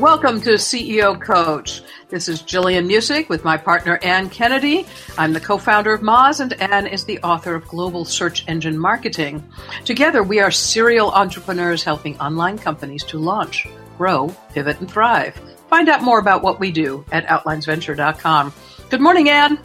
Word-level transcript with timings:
Welcome 0.00 0.40
to 0.40 0.54
CEO 0.54 1.18
Coach. 1.20 1.80
This 2.08 2.28
is 2.28 2.42
Gillian 2.42 2.88
Muessig 2.88 3.28
with 3.28 3.44
my 3.44 3.56
partner 3.56 4.00
Anne 4.02 4.28
Kennedy. 4.28 4.86
I'm 5.16 5.32
the 5.32 5.40
co-founder 5.40 5.94
of 5.94 6.00
Moz 6.00 6.40
and 6.40 6.52
Anne 6.60 6.88
is 6.88 7.04
the 7.04 7.20
author 7.20 7.54
of 7.54 7.68
Global 7.68 8.04
Search 8.04 8.44
Engine 8.48 8.76
Marketing. 8.76 9.42
Together 9.84 10.24
we 10.24 10.40
are 10.40 10.50
serial 10.50 11.12
entrepreneurs 11.12 11.84
helping 11.84 12.18
online 12.18 12.58
companies 12.58 13.04
to 13.04 13.18
launch, 13.18 13.68
grow, 13.96 14.34
pivot, 14.52 14.80
and 14.80 14.90
thrive. 14.90 15.40
Find 15.70 15.88
out 15.88 16.02
more 16.02 16.18
about 16.18 16.42
what 16.42 16.58
we 16.58 16.72
do 16.72 17.04
at 17.12 17.26
outlinesventure.com. 17.28 18.52
Good 18.90 19.00
morning, 19.00 19.30
Anne. 19.30 19.60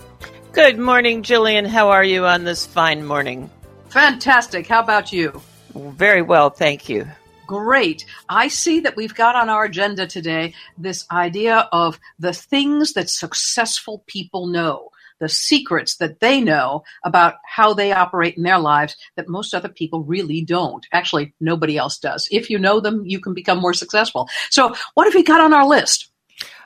Good 0.51 0.77
morning, 0.77 1.23
Gillian. 1.23 1.65
How 1.65 1.89
are 1.89 2.03
you 2.03 2.27
on 2.27 2.43
this 2.43 2.67
fine 2.67 3.03
morning? 3.03 3.49
Fantastic. 3.89 4.67
How 4.67 4.81
about 4.81 5.11
you? 5.11 5.41
Very 5.73 6.21
well, 6.21 6.51
thank 6.51 6.87
you. 6.87 7.07
Great. 7.49 8.05
I 8.29 8.47
see 8.47 8.81
that 8.81 8.95
we've 8.95 9.15
got 9.15 9.35
on 9.35 9.49
our 9.49 9.63
agenda 9.63 10.05
today 10.05 10.53
this 10.77 11.03
idea 11.09 11.67
of 11.71 11.99
the 12.19 12.31
things 12.31 12.93
that 12.93 13.09
successful 13.09 14.03
people 14.05 14.45
know, 14.45 14.91
the 15.19 15.29
secrets 15.29 15.95
that 15.95 16.19
they 16.19 16.41
know 16.41 16.83
about 17.03 17.37
how 17.43 17.73
they 17.73 17.91
operate 17.91 18.37
in 18.37 18.43
their 18.43 18.59
lives 18.59 18.95
that 19.15 19.27
most 19.27 19.55
other 19.55 19.67
people 19.67 20.03
really 20.03 20.43
don't. 20.43 20.85
Actually, 20.93 21.33
nobody 21.39 21.75
else 21.75 21.97
does. 21.97 22.27
If 22.29 22.51
you 22.51 22.59
know 22.59 22.79
them, 22.79 23.03
you 23.03 23.19
can 23.19 23.33
become 23.33 23.57
more 23.57 23.73
successful. 23.73 24.29
So, 24.51 24.75
what 24.93 25.05
have 25.05 25.15
we 25.15 25.23
got 25.23 25.41
on 25.41 25.51
our 25.51 25.65
list? 25.65 26.11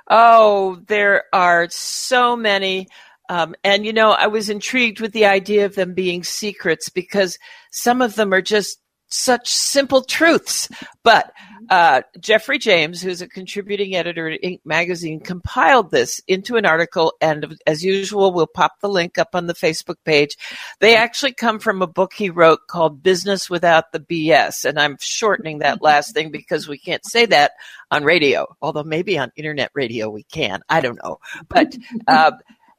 Oh, 0.09 0.81
there 0.87 1.23
are 1.31 1.69
so 1.69 2.35
many. 2.35 2.89
Um, 3.29 3.55
and 3.63 3.85
you 3.85 3.93
know, 3.93 4.11
I 4.11 4.27
was 4.27 4.49
intrigued 4.49 4.99
with 4.99 5.13
the 5.13 5.27
idea 5.27 5.65
of 5.65 5.75
them 5.75 5.93
being 5.93 6.25
secrets 6.25 6.89
because 6.89 7.39
some 7.71 8.01
of 8.01 8.15
them 8.15 8.33
are 8.33 8.41
just 8.41 8.79
such 9.13 9.47
simple 9.47 10.03
truths. 10.03 10.67
But 11.03 11.31
uh, 11.69 12.01
Geoffrey 12.19 12.57
James, 12.57 13.01
who's 13.01 13.21
a 13.21 13.27
contributing 13.27 13.95
editor 13.95 14.29
at 14.29 14.41
Inc. 14.41 14.61
magazine, 14.65 15.19
compiled 15.19 15.91
this 15.91 16.19
into 16.27 16.55
an 16.55 16.65
article. 16.65 17.13
And 17.21 17.55
as 17.67 17.83
usual, 17.83 18.33
we'll 18.33 18.47
pop 18.47 18.79
the 18.81 18.89
link 18.89 19.17
up 19.17 19.29
on 19.33 19.47
the 19.47 19.53
Facebook 19.53 19.97
page. 20.03 20.35
They 20.79 20.95
actually 20.95 21.33
come 21.33 21.59
from 21.59 21.81
a 21.81 21.87
book 21.87 22.13
he 22.13 22.29
wrote 22.29 22.67
called 22.67 23.03
Business 23.03 23.49
Without 23.49 23.91
the 23.91 23.99
BS. 23.99 24.65
And 24.65 24.79
I'm 24.79 24.97
shortening 24.99 25.59
that 25.59 25.81
last 25.81 26.13
thing 26.13 26.31
because 26.31 26.67
we 26.67 26.79
can't 26.79 27.05
say 27.05 27.27
that 27.27 27.51
on 27.91 28.03
radio, 28.03 28.55
although 28.61 28.83
maybe 28.83 29.19
on 29.19 29.31
internet 29.35 29.69
radio 29.75 30.09
we 30.09 30.23
can. 30.23 30.61
I 30.69 30.81
don't 30.81 30.99
know. 31.03 31.19
But 31.49 31.75
uh, 32.07 32.31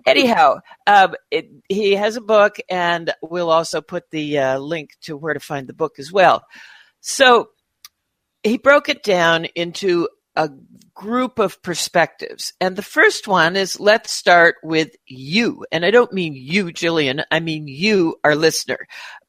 anyhow, 0.06 0.58
um, 0.86 1.14
it, 1.30 1.50
he 1.68 1.94
has 1.94 2.16
a 2.16 2.20
book, 2.20 2.56
and 2.68 3.12
we'll 3.22 3.50
also 3.50 3.80
put 3.80 4.10
the 4.10 4.38
uh, 4.38 4.58
link 4.58 4.90
to 5.02 5.16
where 5.16 5.34
to 5.34 5.40
find 5.40 5.66
the 5.66 5.74
book 5.74 5.98
as 5.98 6.12
well. 6.12 6.44
So 7.00 7.50
he 8.42 8.58
broke 8.58 8.88
it 8.88 9.02
down 9.02 9.46
into 9.46 10.08
a 10.36 10.50
group 10.94 11.38
of 11.38 11.62
perspectives. 11.62 12.52
And 12.60 12.76
the 12.76 12.82
first 12.82 13.28
one 13.28 13.56
is 13.56 13.80
let's 13.80 14.12
start 14.12 14.56
with 14.62 14.90
you. 15.06 15.64
And 15.72 15.84
I 15.84 15.90
don't 15.90 16.12
mean 16.12 16.34
you, 16.34 16.66
Jillian, 16.66 17.24
I 17.30 17.40
mean 17.40 17.68
you, 17.68 18.16
our 18.24 18.34
listener. 18.34 18.78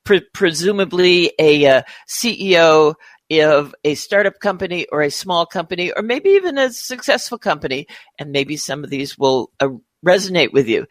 Pre- 0.03 0.25
presumably 0.33 1.33
a 1.39 1.65
uh, 1.65 1.81
CEO 2.07 2.95
of 3.31 3.73
a 3.83 3.95
startup 3.95 4.39
company 4.39 4.85
or 4.91 5.01
a 5.01 5.11
small 5.11 5.45
company, 5.45 5.91
or 5.91 6.01
maybe 6.03 6.29
even 6.29 6.57
a 6.57 6.71
successful 6.71 7.37
company. 7.37 7.87
And 8.19 8.31
maybe 8.31 8.57
some 8.57 8.83
of 8.83 8.89
these 8.89 9.17
will 9.17 9.51
uh, 9.59 9.69
resonate 10.05 10.53
with 10.53 10.67
you. 10.67 10.85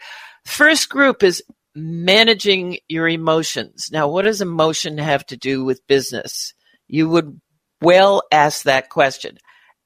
First 0.44 0.88
group 0.88 1.22
is 1.22 1.42
managing 1.74 2.78
your 2.88 3.08
emotions. 3.08 3.88
Now, 3.90 4.08
what 4.08 4.22
does 4.22 4.40
emotion 4.40 4.98
have 4.98 5.24
to 5.26 5.36
do 5.36 5.64
with 5.64 5.86
business? 5.86 6.54
You 6.86 7.08
would 7.08 7.40
well 7.80 8.22
ask 8.30 8.64
that 8.64 8.90
question. 8.90 9.38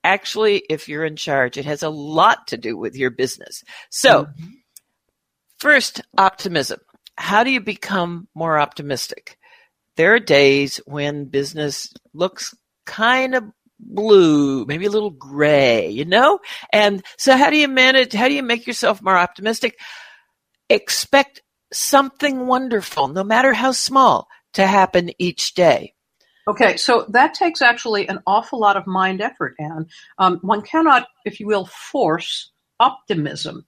Actually, 0.04 0.62
if 0.70 0.88
you're 0.88 1.04
in 1.04 1.16
charge, 1.16 1.56
it 1.56 1.64
has 1.64 1.82
a 1.82 1.88
lot 1.88 2.46
to 2.48 2.56
do 2.56 2.76
with 2.76 2.96
your 2.96 3.10
business. 3.10 3.62
So, 3.90 4.24
mm-hmm. 4.24 4.46
first, 5.58 6.00
optimism. 6.16 6.80
How 7.16 7.42
do 7.42 7.50
you 7.50 7.60
become 7.60 8.28
more 8.34 8.60
optimistic? 8.60 9.37
There 9.98 10.14
are 10.14 10.20
days 10.20 10.80
when 10.86 11.24
business 11.24 11.92
looks 12.14 12.54
kind 12.86 13.34
of 13.34 13.42
blue, 13.80 14.64
maybe 14.64 14.86
a 14.86 14.90
little 14.90 15.10
gray, 15.10 15.90
you 15.90 16.04
know? 16.04 16.38
And 16.72 17.04
so 17.16 17.36
how 17.36 17.50
do 17.50 17.56
you 17.56 17.66
manage, 17.66 18.12
how 18.12 18.28
do 18.28 18.34
you 18.34 18.44
make 18.44 18.64
yourself 18.68 19.02
more 19.02 19.18
optimistic? 19.18 19.76
Expect 20.70 21.42
something 21.72 22.46
wonderful, 22.46 23.08
no 23.08 23.24
matter 23.24 23.52
how 23.52 23.72
small, 23.72 24.28
to 24.52 24.64
happen 24.64 25.10
each 25.18 25.54
day. 25.54 25.94
Okay, 26.46 26.76
so 26.76 27.04
that 27.08 27.34
takes 27.34 27.60
actually 27.60 28.08
an 28.08 28.20
awful 28.24 28.60
lot 28.60 28.76
of 28.76 28.86
mind 28.86 29.20
effort, 29.20 29.56
Anne. 29.58 29.86
Um, 30.18 30.38
one 30.42 30.62
cannot, 30.62 31.08
if 31.24 31.40
you 31.40 31.48
will, 31.48 31.66
force 31.66 32.52
optimism. 32.78 33.66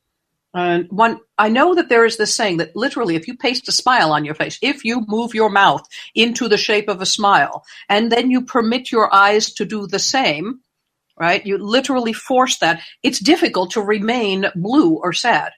And 0.52 0.87
one, 0.91 1.20
I 1.38 1.49
know 1.49 1.75
that 1.76 1.88
there 1.88 2.05
is 2.05 2.17
this 2.17 2.35
saying 2.35 2.56
that 2.56 2.75
literally, 2.75 3.14
if 3.14 3.29
you 3.29 3.37
paste 3.37 3.69
a 3.69 3.73
smile 3.73 4.12
on 4.12 4.25
your 4.25 4.35
face, 4.35 4.58
if 4.62 4.85
you 4.85 5.05
move 5.06 5.35
your 5.35 5.50
mouth 5.50 5.82
into 6.14 6.49
the 6.49 6.56
shape 6.56 6.88
of 6.88 7.00
a 7.00 7.06
smile, 7.06 7.62
and 7.88 8.11
then 8.11 8.31
you 8.31 8.43
permit 8.43 8.91
your 8.91 9.12
eyes 9.14 9.52
to 9.55 9.64
do 9.64 9.87
the 9.87 10.00
same, 10.00 10.61
right? 11.19 11.44
You 11.47 11.58
literally 11.58 12.12
force 12.12 12.58
that. 12.58 12.82
It's 13.02 13.20
difficult 13.20 13.70
to 13.73 13.81
remain 13.81 14.47
blue 14.56 14.97
or 14.97 15.12
sad. 15.12 15.52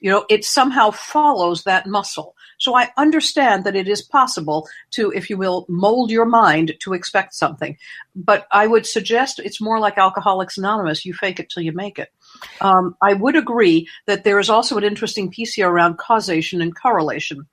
You 0.00 0.10
know, 0.10 0.24
it 0.30 0.44
somehow 0.44 0.92
follows 0.92 1.64
that 1.64 1.86
muscle. 1.86 2.34
So 2.58 2.74
I 2.74 2.90
understand 2.96 3.64
that 3.64 3.76
it 3.76 3.88
is 3.88 4.02
possible 4.02 4.68
to, 4.92 5.10
if 5.12 5.30
you 5.30 5.36
will, 5.36 5.64
mold 5.68 6.10
your 6.10 6.26
mind 6.26 6.74
to 6.80 6.92
expect 6.92 7.34
something. 7.34 7.76
But 8.14 8.46
I 8.50 8.66
would 8.66 8.86
suggest 8.86 9.38
it's 9.38 9.60
more 9.60 9.78
like 9.78 9.96
Alcoholics 9.96 10.58
Anonymous. 10.58 11.04
You 11.04 11.14
fake 11.14 11.40
it 11.40 11.50
till 11.50 11.62
you 11.62 11.72
make 11.72 11.98
it. 11.98 12.12
Um, 12.60 12.96
I 13.00 13.14
would 13.14 13.36
agree 13.36 13.88
that 14.06 14.24
there 14.24 14.38
is 14.38 14.50
also 14.50 14.76
an 14.76 14.84
interesting 14.84 15.30
piece 15.30 15.54
here 15.54 15.70
around 15.70 15.98
causation 15.98 16.60
and 16.60 16.74
correlation. 16.74 17.46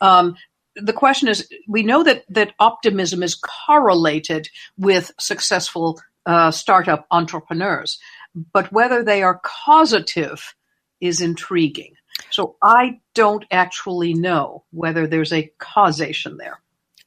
Um, 0.00 0.36
the 0.76 0.92
question 0.92 1.28
is 1.28 1.48
we 1.68 1.82
know 1.82 2.02
that, 2.02 2.24
that 2.28 2.54
optimism 2.58 3.22
is 3.22 3.34
correlated 3.34 4.48
with 4.78 5.10
successful 5.18 6.00
uh, 6.24 6.50
startup 6.50 7.06
entrepreneurs, 7.10 7.98
but 8.52 8.72
whether 8.72 9.02
they 9.02 9.22
are 9.22 9.40
causative 9.42 10.54
is 11.00 11.20
intriguing. 11.20 11.94
So 12.32 12.56
I 12.62 13.00
don't 13.14 13.44
actually 13.50 14.14
know 14.14 14.64
whether 14.70 15.06
there's 15.06 15.32
a 15.32 15.52
causation 15.58 16.36
there. 16.38 16.58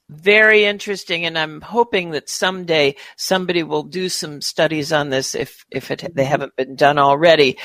Very 0.08 0.66
interesting, 0.66 1.26
and 1.26 1.36
I'm 1.36 1.62
hoping 1.62 2.12
that 2.12 2.30
someday 2.30 2.96
somebody 3.18 3.64
will 3.64 3.82
do 3.82 4.08
some 4.08 4.40
studies 4.40 4.94
on 4.94 5.10
this 5.10 5.34
if 5.34 5.66
if 5.72 5.90
it, 5.90 6.14
they 6.14 6.26
haven't 6.26 6.56
been 6.56 6.76
done 6.76 7.00
already. 7.00 7.58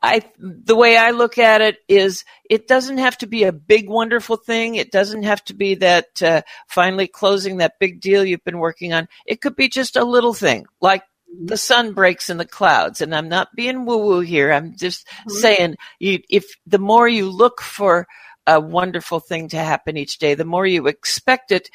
I 0.00 0.22
the 0.38 0.76
way 0.76 0.96
I 0.96 1.10
look 1.10 1.36
at 1.36 1.62
it 1.62 1.78
is 1.88 2.24
it 2.48 2.68
doesn't 2.68 2.98
have 2.98 3.18
to 3.18 3.26
be 3.26 3.42
a 3.42 3.52
big 3.52 3.88
wonderful 3.88 4.36
thing. 4.36 4.76
It 4.76 4.92
doesn't 4.92 5.24
have 5.24 5.42
to 5.46 5.54
be 5.54 5.74
that 5.76 6.22
uh, 6.22 6.42
finally 6.68 7.08
closing 7.08 7.56
that 7.56 7.80
big 7.80 8.00
deal 8.00 8.24
you've 8.24 8.44
been 8.44 8.58
working 8.60 8.92
on. 8.92 9.08
It 9.26 9.40
could 9.40 9.56
be 9.56 9.68
just 9.68 9.96
a 9.96 10.04
little 10.04 10.32
thing 10.32 10.66
like 10.80 11.02
the 11.44 11.56
sun 11.56 11.92
breaks 11.92 12.28
in 12.30 12.36
the 12.36 12.44
clouds 12.44 13.00
and 13.00 13.14
i'm 13.14 13.28
not 13.28 13.48
being 13.54 13.84
woo 13.84 13.98
woo 13.98 14.20
here 14.20 14.52
i'm 14.52 14.76
just 14.76 15.06
mm-hmm. 15.06 15.30
saying 15.30 15.76
you 15.98 16.18
if 16.28 16.46
the 16.66 16.78
more 16.78 17.08
you 17.08 17.30
look 17.30 17.60
for 17.60 18.06
a 18.46 18.60
wonderful 18.60 19.20
thing 19.20 19.48
to 19.48 19.58
happen 19.58 19.96
each 19.96 20.18
day 20.18 20.34
the 20.34 20.44
more 20.44 20.66
you 20.66 20.86
expect 20.86 21.52
it 21.52 21.70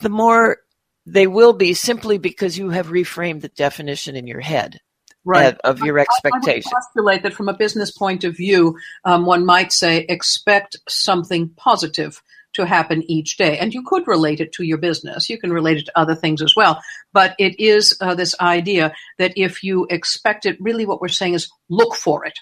the 0.00 0.08
more 0.08 0.58
they 1.06 1.26
will 1.26 1.52
be 1.52 1.74
simply 1.74 2.18
because 2.18 2.58
you 2.58 2.70
have 2.70 2.88
reframed 2.88 3.40
the 3.40 3.48
definition 3.48 4.16
in 4.16 4.26
your 4.26 4.40
head 4.40 4.80
right. 5.24 5.54
of, 5.64 5.78
of 5.78 5.86
your 5.86 5.98
expectation. 5.98 6.70
I, 6.72 6.78
I 6.78 6.80
postulate 6.80 7.22
that 7.24 7.34
from 7.34 7.48
a 7.48 7.56
business 7.56 7.90
point 7.90 8.24
of 8.24 8.36
view, 8.36 8.76
um, 9.04 9.26
one 9.26 9.44
might 9.44 9.72
say 9.72 9.98
expect 10.08 10.76
something 10.88 11.50
positive 11.56 12.22
to 12.54 12.66
happen 12.66 13.02
each 13.10 13.36
day. 13.36 13.58
And 13.58 13.72
you 13.72 13.82
could 13.82 14.06
relate 14.06 14.40
it 14.40 14.52
to 14.52 14.64
your 14.64 14.78
business. 14.78 15.28
You 15.28 15.38
can 15.38 15.52
relate 15.52 15.78
it 15.78 15.86
to 15.86 15.98
other 15.98 16.14
things 16.14 16.42
as 16.42 16.54
well. 16.56 16.82
But 17.12 17.34
it 17.38 17.58
is 17.58 17.96
uh, 18.00 18.14
this 18.14 18.34
idea 18.40 18.92
that 19.18 19.32
if 19.36 19.62
you 19.62 19.86
expect 19.90 20.46
it, 20.46 20.56
really 20.60 20.86
what 20.86 21.00
we're 21.00 21.08
saying 21.08 21.34
is 21.34 21.50
look 21.68 21.94
for 21.94 22.24
it. 22.24 22.38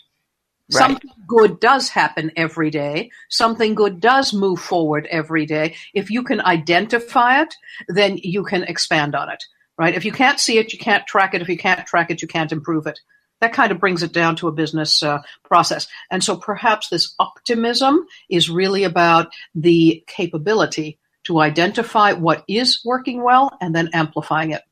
Right. 0.73 0.79
Something 0.79 1.11
good 1.27 1.59
does 1.59 1.89
happen 1.89 2.31
every 2.37 2.71
day. 2.71 3.11
Something 3.29 3.75
good 3.75 4.01
does 4.01 4.33
move 4.33 4.61
forward 4.61 5.09
every 5.11 5.45
day. 5.45 5.75
If 5.95 6.11
you 6.11 6.23
can 6.23 6.41
identify 6.41 7.43
it, 7.43 7.55
then 7.89 8.19
you 8.19 8.45
can 8.45 8.62
expand 8.62 9.17
on 9.17 9.31
it, 9.31 9.43
right? 9.77 9.97
If 9.97 10.05
you 10.05 10.12
can't 10.12 10.39
see 10.39 10.59
it, 10.59 10.73
you 10.73 10.79
can't 10.79 11.07
track 11.09 11.35
it. 11.35 11.43
If 11.43 11.49
you 11.49 11.59
can't 11.59 11.85
track 11.87 12.12
it, 12.12 12.23
you 12.23 12.29
can't 12.29 12.53
improve 12.53 12.87
it 12.87 13.01
that 13.40 13.52
kind 13.52 13.72
of 13.72 13.81
brings 13.81 14.02
it 14.02 14.12
down 14.12 14.37
to 14.37 14.48
a 14.48 14.52
business 14.52 15.02
uh, 15.02 15.22
process. 15.44 15.88
And 16.10 16.22
so 16.22 16.37
perhaps 16.37 16.88
this 16.88 17.14
optimism 17.19 18.06
is 18.28 18.50
really 18.50 18.84
about 18.84 19.32
the 19.54 20.04
capability 20.06 20.98
to 21.25 21.40
identify 21.40 22.12
what 22.12 22.44
is 22.48 22.81
working 22.84 23.22
well 23.22 23.56
and 23.60 23.75
then 23.75 23.90
amplifying 23.92 24.52
it. 24.52 24.62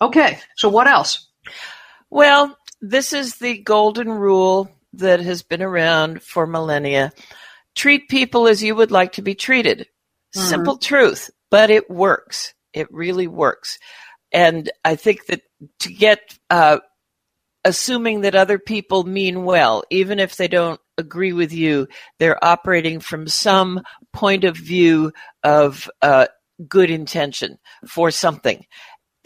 Okay, 0.00 0.38
so 0.56 0.68
what 0.68 0.86
else? 0.86 1.28
Well, 2.10 2.56
this 2.80 3.12
is 3.12 3.36
the 3.36 3.58
golden 3.58 4.10
rule 4.10 4.70
that 4.94 5.20
has 5.20 5.42
been 5.42 5.62
around 5.62 6.22
for 6.22 6.46
millennia. 6.46 7.12
Treat 7.74 8.08
people 8.08 8.46
as 8.46 8.62
you 8.62 8.74
would 8.74 8.90
like 8.90 9.12
to 9.12 9.22
be 9.22 9.34
treated. 9.34 9.80
Mm-hmm. 9.80 10.40
Simple 10.40 10.78
truth, 10.78 11.30
but 11.50 11.70
it 11.70 11.90
works. 11.90 12.54
It 12.72 12.92
really 12.92 13.26
works. 13.26 13.78
And 14.32 14.70
I 14.84 14.96
think 14.96 15.26
that 15.26 15.42
to 15.80 15.92
get 15.92 16.38
uh, 16.50 16.78
assuming 17.66 18.20
that 18.20 18.36
other 18.36 18.60
people 18.60 19.02
mean 19.02 19.44
well, 19.44 19.82
even 19.90 20.20
if 20.20 20.36
they 20.36 20.46
don't 20.46 20.80
agree 20.96 21.32
with 21.32 21.52
you, 21.52 21.88
they're 22.20 22.42
operating 22.42 23.00
from 23.00 23.26
some 23.26 23.82
point 24.12 24.44
of 24.44 24.56
view 24.56 25.12
of 25.42 25.90
uh, 26.00 26.28
good 26.68 26.90
intention 26.90 27.58
for 27.88 28.12
something. 28.12 28.64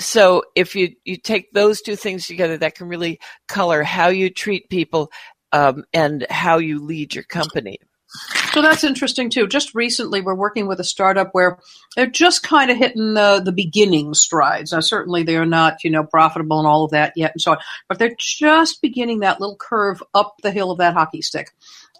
So 0.00 0.42
if 0.56 0.74
you, 0.74 0.94
you 1.04 1.18
take 1.18 1.52
those 1.52 1.82
two 1.82 1.96
things 1.96 2.26
together, 2.26 2.56
that 2.56 2.74
can 2.74 2.88
really 2.88 3.20
color 3.46 3.82
how 3.82 4.08
you 4.08 4.30
treat 4.30 4.70
people 4.70 5.12
um, 5.52 5.84
and 5.92 6.26
how 6.30 6.56
you 6.56 6.82
lead 6.82 7.14
your 7.14 7.24
company. 7.24 7.78
So 8.52 8.62
that's 8.62 8.82
interesting 8.82 9.30
too. 9.30 9.46
Just 9.46 9.74
recently, 9.74 10.20
we're 10.20 10.34
working 10.34 10.66
with 10.66 10.80
a 10.80 10.84
startup 10.84 11.28
where 11.32 11.58
they're 11.94 12.06
just 12.06 12.42
kind 12.42 12.70
of 12.70 12.76
hitting 12.76 13.14
the, 13.14 13.40
the 13.44 13.52
beginning 13.52 14.14
strides. 14.14 14.72
Now, 14.72 14.80
certainly 14.80 15.22
they 15.22 15.36
are 15.36 15.46
not, 15.46 15.84
you 15.84 15.90
know, 15.90 16.02
profitable 16.02 16.58
and 16.58 16.66
all 16.66 16.84
of 16.84 16.90
that 16.90 17.12
yet 17.14 17.32
and 17.32 17.40
so 17.40 17.52
on, 17.52 17.58
but 17.88 17.98
they're 17.98 18.16
just 18.18 18.82
beginning 18.82 19.20
that 19.20 19.40
little 19.40 19.56
curve 19.56 20.02
up 20.14 20.34
the 20.42 20.50
hill 20.50 20.72
of 20.72 20.78
that 20.78 20.94
hockey 20.94 21.22
stick. 21.22 21.52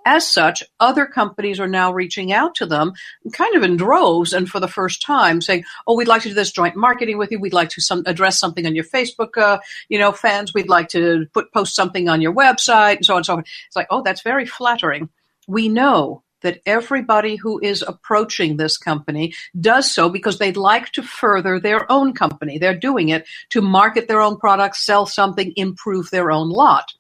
As 0.05 0.27
such, 0.27 0.63
other 0.81 1.07
companies 1.07 1.61
are 1.61 1.69
now 1.69 1.93
reaching 1.93 2.33
out 2.33 2.55
to 2.57 2.67
them 2.67 2.95
kind 3.35 3.55
of 3.55 3.63
in 3.63 3.77
droves 3.77 4.33
and 4.33 4.49
for 4.49 4.59
the 4.59 4.67
first 4.67 5.03
time 5.03 5.41
saying, 5.43 5.65
Oh, 5.87 5.95
we'd 5.95 6.09
like 6.09 6.23
to 6.23 6.29
do 6.29 6.35
this 6.35 6.51
joint 6.51 6.75
marketing 6.75 7.19
with 7.19 7.31
you. 7.31 7.39
We'd 7.39 7.53
like 7.53 7.69
to 7.71 7.83
some, 7.83 8.03
address 8.07 8.41
something 8.41 8.67
on 8.67 8.75
your 8.75 8.85
Facebook, 8.85 9.37
uh, 9.37 9.59
you 9.89 9.99
know, 9.99 10.11
fans. 10.11 10.55
We'd 10.55 10.71
like 10.71 10.89
to 10.89 11.27
put, 11.35 11.53
post 11.53 11.77
something 11.77 12.09
on 12.09 12.23
your 12.23 12.35
website 12.35 12.97
and 12.97 13.05
so 13.05 13.13
on 13.13 13.19
and 13.19 13.27
so 13.27 13.35
on. 13.35 13.41
It's 13.41 13.77
like, 13.77 13.89
Oh, 13.91 14.03
that's 14.03 14.23
very 14.23 14.47
flattering 14.47 15.11
we 15.51 15.69
know 15.69 16.23
that 16.43 16.61
everybody 16.65 17.37
who 17.37 17.61
is 17.61 17.83
approaching 17.83 18.57
this 18.57 18.79
company 18.79 19.35
does 19.61 19.93
so 19.93 20.09
because 20.09 20.39
they'd 20.39 20.57
like 20.57 20.91
to 20.93 21.03
further 21.03 21.59
their 21.59 21.91
own 21.91 22.15
company. 22.15 22.57
They're 22.57 22.79
doing 22.79 23.11
it 23.11 23.27
to 23.51 23.61
market 23.61 24.09
their 24.09 24.21
own 24.21 24.39
products, 24.39 24.87
sell 24.87 25.07
something, 25.07 25.53
improve 25.57 26.11
their 26.11 26.31
own 26.31 26.49
lot. 26.51 26.93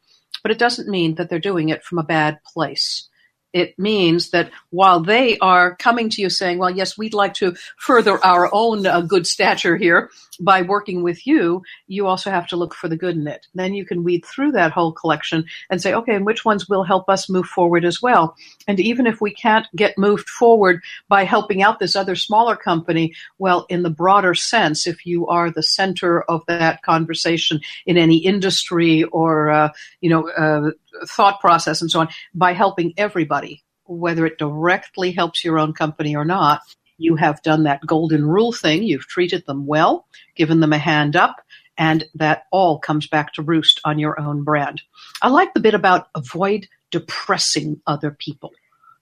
But 0.42 0.50
it 0.50 0.58
doesn't 0.58 0.88
mean 0.88 1.14
that 1.14 1.30
they're 1.30 1.38
doing 1.38 1.68
it 1.68 1.84
from 1.84 1.98
a 1.98 2.02
bad 2.04 2.38
place 2.44 3.08
it 3.52 3.78
means 3.78 4.30
that 4.30 4.50
while 4.70 5.00
they 5.00 5.38
are 5.38 5.76
coming 5.76 6.08
to 6.10 6.22
you 6.22 6.30
saying, 6.30 6.58
well, 6.58 6.70
yes, 6.70 6.96
we'd 6.96 7.14
like 7.14 7.34
to 7.34 7.56
further 7.78 8.24
our 8.24 8.48
own 8.52 8.86
uh, 8.86 9.00
good 9.00 9.26
stature 9.26 9.76
here 9.76 10.10
by 10.40 10.62
working 10.62 11.02
with 11.02 11.26
you, 11.26 11.62
you 11.86 12.06
also 12.06 12.30
have 12.30 12.46
to 12.48 12.56
look 12.56 12.74
for 12.74 12.88
the 12.88 12.96
good 12.96 13.16
in 13.16 13.26
it. 13.26 13.46
Then 13.54 13.74
you 13.74 13.84
can 13.84 14.04
weed 14.04 14.24
through 14.24 14.52
that 14.52 14.72
whole 14.72 14.92
collection 14.92 15.44
and 15.68 15.82
say, 15.82 15.92
okay, 15.94 16.14
and 16.14 16.24
which 16.24 16.44
ones 16.44 16.68
will 16.68 16.84
help 16.84 17.08
us 17.08 17.28
move 17.28 17.46
forward 17.46 17.84
as 17.84 18.00
well? 18.00 18.36
And 18.66 18.80
even 18.80 19.06
if 19.06 19.20
we 19.20 19.32
can't 19.32 19.66
get 19.76 19.98
moved 19.98 20.28
forward 20.28 20.80
by 21.08 21.24
helping 21.24 21.62
out 21.62 21.78
this 21.78 21.96
other 21.96 22.14
smaller 22.14 22.56
company, 22.56 23.14
well, 23.38 23.66
in 23.68 23.82
the 23.82 23.90
broader 23.90 24.34
sense, 24.34 24.86
if 24.86 25.04
you 25.04 25.26
are 25.26 25.50
the 25.50 25.62
center 25.62 26.22
of 26.22 26.44
that 26.46 26.82
conversation 26.82 27.60
in 27.84 27.98
any 27.98 28.18
industry 28.18 29.04
or, 29.04 29.50
uh, 29.50 29.72
you 30.00 30.08
know, 30.08 30.28
uh, 30.30 30.70
thought 31.06 31.40
process 31.40 31.80
and 31.80 31.90
so 31.90 32.00
on 32.00 32.08
by 32.34 32.52
helping 32.52 32.94
everybody, 32.96 33.62
whether 33.84 34.26
it 34.26 34.38
directly 34.38 35.12
helps 35.12 35.44
your 35.44 35.58
own 35.58 35.72
company 35.72 36.14
or 36.16 36.24
not. 36.24 36.62
You 36.98 37.16
have 37.16 37.42
done 37.42 37.64
that 37.64 37.86
golden 37.86 38.26
rule 38.26 38.52
thing. 38.52 38.82
You've 38.82 39.06
treated 39.06 39.46
them 39.46 39.66
well, 39.66 40.06
given 40.36 40.60
them 40.60 40.72
a 40.72 40.78
hand 40.78 41.16
up, 41.16 41.40
and 41.78 42.04
that 42.14 42.44
all 42.50 42.78
comes 42.78 43.06
back 43.06 43.32
to 43.34 43.42
roost 43.42 43.80
on 43.84 43.98
your 43.98 44.20
own 44.20 44.44
brand. 44.44 44.82
I 45.22 45.28
like 45.28 45.54
the 45.54 45.60
bit 45.60 45.74
about 45.74 46.08
avoid 46.14 46.68
depressing 46.90 47.80
other 47.86 48.10
people. 48.10 48.52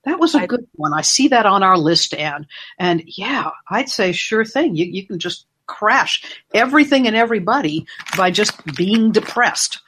That 0.05 0.21
was 0.21 0.35
a 0.35 0.47
good 0.47 0.67
one. 0.76 0.95
I 0.95 1.02
see 1.02 1.28
that 1.28 1.45
on 1.45 1.62
our 1.62 1.76
list, 1.76 2.14
Anne. 2.14 2.47
And 2.78 3.02
yeah, 3.07 3.50
I'd 3.69 3.88
say 3.88 4.12
sure 4.12 4.45
thing. 4.45 4.76
You, 4.76 4.87
you 4.87 5.07
can 5.07 5.19
just 5.19 5.45
crash 5.67 6.23
everything 6.55 7.07
and 7.07 7.17
everybody 7.17 7.87
by 8.17 8.31
just 8.31 8.64
being 8.75 9.12
depressed. 9.12 9.81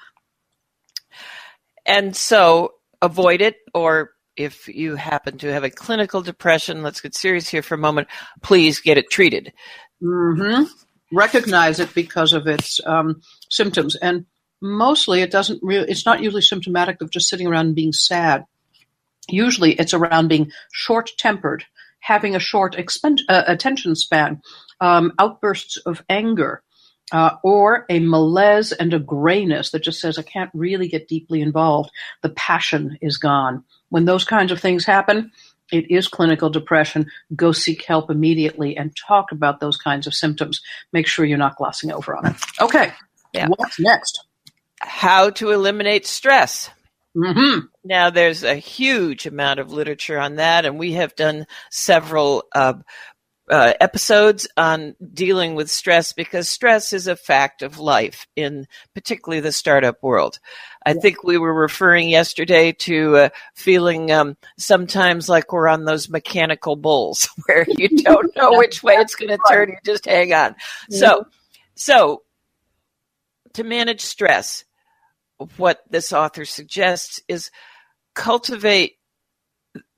And 1.86 2.16
so 2.16 2.74
avoid 3.02 3.40
it, 3.40 3.56
or 3.74 4.10
if 4.36 4.68
you 4.68 4.96
happen 4.96 5.38
to 5.38 5.52
have 5.52 5.64
a 5.64 5.70
clinical 5.70 6.22
depression, 6.22 6.82
let's 6.82 7.00
get 7.00 7.14
serious 7.14 7.48
here 7.48 7.62
for 7.62 7.74
a 7.74 7.78
moment, 7.78 8.08
please 8.42 8.80
get 8.80 8.98
it 8.98 9.10
treated. 9.10 9.52
Mm-hmm. 10.02 10.64
Recognize 11.12 11.80
it 11.80 11.92
because 11.94 12.32
of 12.32 12.46
its 12.46 12.80
um, 12.86 13.20
symptoms. 13.50 13.96
And 13.96 14.26
mostly 14.60 15.22
it 15.22 15.30
doesn't 15.30 15.62
really, 15.62 15.90
it's 15.90 16.06
not 16.06 16.22
usually 16.22 16.42
symptomatic 16.42 17.02
of 17.02 17.10
just 17.10 17.28
sitting 17.28 17.46
around 17.46 17.66
and 17.66 17.74
being 17.74 17.92
sad. 17.92 18.44
Usually 19.28 19.72
it's 19.72 19.94
around 19.94 20.28
being 20.28 20.50
short 20.72 21.10
tempered, 21.18 21.64
having 22.00 22.34
a 22.34 22.40
short 22.40 22.74
expend- 22.76 23.22
uh, 23.28 23.42
attention 23.46 23.94
span, 23.94 24.40
um, 24.80 25.12
outbursts 25.18 25.76
of 25.78 26.02
anger, 26.08 26.62
uh, 27.12 27.36
or 27.42 27.86
a 27.88 27.98
malaise 28.00 28.72
and 28.72 28.94
a 28.94 28.98
grayness 28.98 29.70
that 29.70 29.82
just 29.82 30.00
says, 30.00 30.18
I 30.18 30.22
can't 30.22 30.50
really 30.54 30.88
get 30.88 31.08
deeply 31.08 31.40
involved. 31.40 31.90
The 32.22 32.30
passion 32.30 32.98
is 33.00 33.18
gone. 33.18 33.64
When 33.88 34.04
those 34.04 34.24
kinds 34.24 34.52
of 34.52 34.60
things 34.60 34.84
happen, 34.84 35.32
it 35.72 35.90
is 35.90 36.08
clinical 36.08 36.50
depression. 36.50 37.06
Go 37.34 37.52
seek 37.52 37.84
help 37.84 38.10
immediately 38.10 38.76
and 38.76 38.94
talk 38.96 39.32
about 39.32 39.60
those 39.60 39.76
kinds 39.76 40.06
of 40.06 40.14
symptoms. 40.14 40.60
Make 40.92 41.06
sure 41.06 41.24
you're 41.24 41.38
not 41.38 41.56
glossing 41.56 41.92
over 41.92 42.16
on 42.16 42.26
it. 42.26 42.36
Okay. 42.60 42.92
Yeah. 43.32 43.48
What's 43.48 43.78
next? 43.78 44.24
How 44.80 45.30
to 45.30 45.50
eliminate 45.50 46.06
stress. 46.06 46.70
Mm-hmm. 47.16 47.66
Now, 47.84 48.10
there's 48.10 48.44
a 48.44 48.54
huge 48.54 49.26
amount 49.26 49.58
of 49.58 49.72
literature 49.72 50.18
on 50.18 50.36
that, 50.36 50.64
and 50.64 50.78
we 50.78 50.92
have 50.92 51.16
done 51.16 51.46
several 51.70 52.44
uh, 52.54 52.74
uh, 53.50 53.74
episodes 53.80 54.46
on 54.56 54.94
dealing 55.12 55.56
with 55.56 55.68
stress 55.68 56.12
because 56.12 56.48
stress 56.48 56.92
is 56.92 57.08
a 57.08 57.16
fact 57.16 57.62
of 57.62 57.78
life 57.78 58.26
in 58.36 58.66
particularly 58.94 59.40
the 59.40 59.52
startup 59.52 60.02
world. 60.02 60.38
I 60.86 60.90
yeah. 60.90 61.00
think 61.00 61.24
we 61.24 61.36
were 61.36 61.52
referring 61.52 62.08
yesterday 62.08 62.72
to 62.72 63.16
uh, 63.16 63.28
feeling 63.54 64.12
um, 64.12 64.36
sometimes 64.56 65.28
like 65.28 65.52
we're 65.52 65.68
on 65.68 65.84
those 65.84 66.08
mechanical 66.08 66.76
bulls 66.76 67.28
where 67.46 67.66
you 67.68 67.88
don't 68.02 68.34
know 68.36 68.52
which 68.52 68.82
way 68.82 68.94
it's 68.94 69.16
going 69.16 69.30
to 69.30 69.38
turn. 69.50 69.70
You 69.70 69.76
just 69.84 70.06
hang 70.06 70.32
on. 70.32 70.54
Yeah. 70.88 70.98
So, 70.98 71.24
so 71.74 72.22
to 73.54 73.64
manage 73.64 74.00
stress, 74.00 74.64
what 75.56 75.80
this 75.90 76.12
author 76.12 76.44
suggests 76.44 77.20
is 77.26 77.50
cultivate 78.14 78.96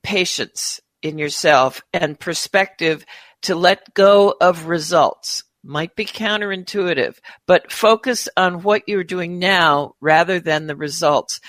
patience 0.02 0.80
in 1.02 1.18
yourself 1.18 1.82
and 1.92 2.18
perspective 2.18 3.04
to 3.42 3.54
let 3.54 3.94
go 3.94 4.34
of 4.40 4.66
results. 4.66 5.44
Might 5.64 5.94
be 5.94 6.04
counterintuitive, 6.04 7.18
but 7.46 7.70
focus 7.70 8.28
on 8.37 8.62
what 8.62 8.82
you're 8.88 9.04
doing 9.04 9.38
now 9.38 9.94
rather 10.00 10.40
than 10.40 10.66
the 10.66 10.75
results. 10.75 11.40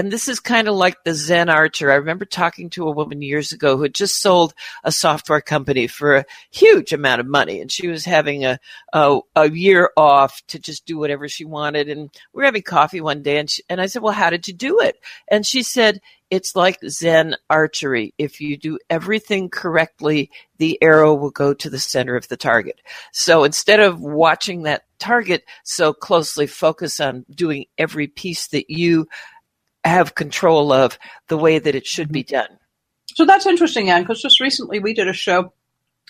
And 0.00 0.10
this 0.10 0.28
is 0.28 0.40
kind 0.40 0.66
of 0.66 0.76
like 0.76 1.04
the 1.04 1.12
Zen 1.12 1.50
Archer. 1.50 1.92
I 1.92 1.96
remember 1.96 2.24
talking 2.24 2.70
to 2.70 2.88
a 2.88 2.90
woman 2.90 3.20
years 3.20 3.52
ago 3.52 3.76
who 3.76 3.82
had 3.82 3.92
just 3.92 4.22
sold 4.22 4.54
a 4.82 4.90
software 4.90 5.42
company 5.42 5.88
for 5.88 6.16
a 6.16 6.24
huge 6.50 6.94
amount 6.94 7.20
of 7.20 7.26
money. 7.26 7.60
And 7.60 7.70
she 7.70 7.86
was 7.86 8.06
having 8.06 8.46
a, 8.46 8.58
a, 8.94 9.20
a 9.36 9.50
year 9.50 9.90
off 9.98 10.40
to 10.46 10.58
just 10.58 10.86
do 10.86 10.96
whatever 10.96 11.28
she 11.28 11.44
wanted. 11.44 11.90
And 11.90 12.08
we 12.32 12.38
were 12.38 12.46
having 12.46 12.62
coffee 12.62 13.02
one 13.02 13.22
day. 13.22 13.36
And, 13.36 13.50
she, 13.50 13.62
and 13.68 13.78
I 13.78 13.84
said, 13.84 14.00
Well, 14.00 14.14
how 14.14 14.30
did 14.30 14.48
you 14.48 14.54
do 14.54 14.80
it? 14.80 14.96
And 15.30 15.44
she 15.44 15.62
said, 15.62 16.00
it's 16.30 16.54
like 16.54 16.78
Zen 16.88 17.34
archery. 17.50 18.14
If 18.16 18.40
you 18.40 18.56
do 18.56 18.78
everything 18.88 19.50
correctly, 19.50 20.30
the 20.58 20.80
arrow 20.80 21.12
will 21.14 21.32
go 21.32 21.52
to 21.52 21.68
the 21.68 21.78
center 21.78 22.14
of 22.14 22.28
the 22.28 22.36
target. 22.36 22.80
So 23.12 23.42
instead 23.42 23.80
of 23.80 24.00
watching 24.00 24.62
that 24.62 24.84
target 25.00 25.44
so 25.64 25.92
closely, 25.92 26.46
focus 26.46 27.00
on 27.00 27.26
doing 27.34 27.64
every 27.76 28.06
piece 28.06 28.46
that 28.48 28.70
you 28.70 29.08
have 29.84 30.14
control 30.14 30.72
of 30.72 30.98
the 31.28 31.38
way 31.38 31.58
that 31.58 31.74
it 31.74 31.86
should 31.86 32.12
be 32.12 32.22
done. 32.22 32.58
So 33.14 33.24
that's 33.24 33.46
interesting, 33.46 33.90
Anne, 33.90 34.02
because 34.02 34.22
just 34.22 34.40
recently 34.40 34.78
we 34.78 34.94
did 34.94 35.08
a 35.08 35.12
show 35.12 35.52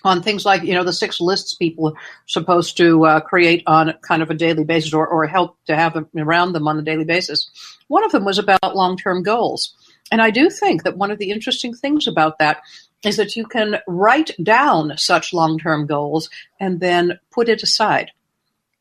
on 0.02 0.22
things 0.22 0.44
like 0.46 0.62
you 0.62 0.74
know 0.74 0.84
the 0.84 0.92
six 0.92 1.20
lists 1.20 1.54
people 1.54 1.88
are 1.88 2.00
supposed 2.26 2.76
to 2.78 3.04
uh, 3.04 3.20
create 3.20 3.62
on 3.66 3.92
kind 4.00 4.22
of 4.22 4.30
a 4.30 4.34
daily 4.34 4.64
basis 4.64 4.94
or, 4.94 5.06
or 5.06 5.26
help 5.26 5.58
to 5.66 5.76
have 5.76 5.94
around 6.16 6.52
them 6.52 6.66
on 6.66 6.78
a 6.78 6.82
daily 6.82 7.04
basis 7.04 7.50
one 7.88 8.02
of 8.02 8.10
them 8.10 8.24
was 8.24 8.38
about 8.38 8.74
long-term 8.74 9.22
goals 9.22 9.74
and 10.10 10.20
I 10.20 10.30
do 10.30 10.50
think 10.50 10.82
that 10.82 10.96
one 10.96 11.10
of 11.10 11.18
the 11.18 11.30
interesting 11.30 11.74
things 11.74 12.06
about 12.06 12.38
that 12.38 12.62
is 13.04 13.16
that 13.16 13.36
you 13.36 13.46
can 13.46 13.76
write 13.86 14.30
down 14.42 14.96
such 14.96 15.32
long 15.32 15.58
term 15.58 15.86
goals 15.86 16.28
and 16.58 16.80
then 16.80 17.18
put 17.30 17.48
it 17.48 17.62
aside. 17.62 18.10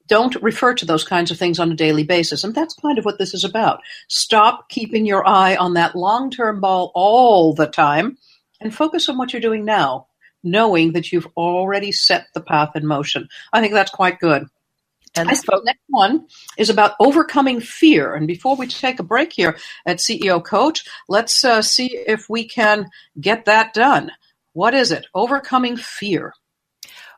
Don't 0.09 0.35
refer 0.41 0.73
to 0.73 0.85
those 0.85 1.03
kinds 1.03 1.31
of 1.31 1.37
things 1.37 1.59
on 1.59 1.71
a 1.71 1.75
daily 1.75 2.03
basis. 2.03 2.43
And 2.43 2.53
that's 2.53 2.73
kind 2.73 2.97
of 2.97 3.05
what 3.05 3.17
this 3.17 3.33
is 3.33 3.43
about. 3.43 3.81
Stop 4.07 4.67
keeping 4.67 5.05
your 5.05 5.25
eye 5.25 5.55
on 5.55 5.75
that 5.75 5.95
long 5.95 6.29
term 6.29 6.59
ball 6.59 6.91
all 6.95 7.53
the 7.53 7.67
time 7.67 8.17
and 8.59 8.75
focus 8.75 9.07
on 9.07 9.17
what 9.17 9.31
you're 9.31 9.41
doing 9.41 9.63
now, 9.63 10.07
knowing 10.43 10.93
that 10.93 11.11
you've 11.11 11.27
already 11.37 11.91
set 11.91 12.27
the 12.33 12.41
path 12.41 12.75
in 12.75 12.85
motion. 12.85 13.29
I 13.53 13.61
think 13.61 13.73
that's 13.73 13.91
quite 13.91 14.19
good. 14.19 14.47
And 15.15 15.29
the 15.29 15.61
next 15.65 15.81
one 15.89 16.27
is 16.57 16.69
about 16.69 16.95
overcoming 16.99 17.59
fear. 17.59 18.13
And 18.13 18.27
before 18.27 18.55
we 18.55 18.67
take 18.67 18.99
a 18.99 19.03
break 19.03 19.33
here 19.33 19.57
at 19.85 19.97
CEO 19.97 20.43
Coach, 20.43 20.85
let's 21.07 21.43
uh, 21.43 21.61
see 21.61 21.97
if 21.97 22.29
we 22.29 22.47
can 22.47 22.89
get 23.19 23.45
that 23.45 23.73
done. 23.73 24.11
What 24.53 24.73
is 24.73 24.91
it? 24.91 25.05
Overcoming 25.13 25.77
fear. 25.77 26.33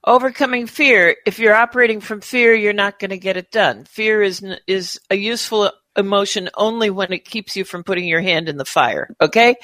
Overcoming 0.03 0.67
fear. 0.67 1.15
If 1.25 1.37
you're 1.37 1.53
operating 1.53 2.01
from 2.01 2.21
fear, 2.21 2.55
you're 2.55 2.73
not 2.73 2.97
going 2.97 3.11
to 3.11 3.19
get 3.19 3.37
it 3.37 3.51
done. 3.51 3.85
Fear 3.85 4.23
is 4.23 4.43
is 4.65 4.99
a 5.09 5.15
useful 5.15 5.71
emotion 5.95 6.49
only 6.55 6.89
when 6.89 7.13
it 7.13 7.25
keeps 7.25 7.55
you 7.55 7.63
from 7.63 7.83
putting 7.83 8.07
your 8.07 8.21
hand 8.21 8.49
in 8.49 8.57
the 8.57 8.65
fire. 8.65 9.09
Okay. 9.21 9.55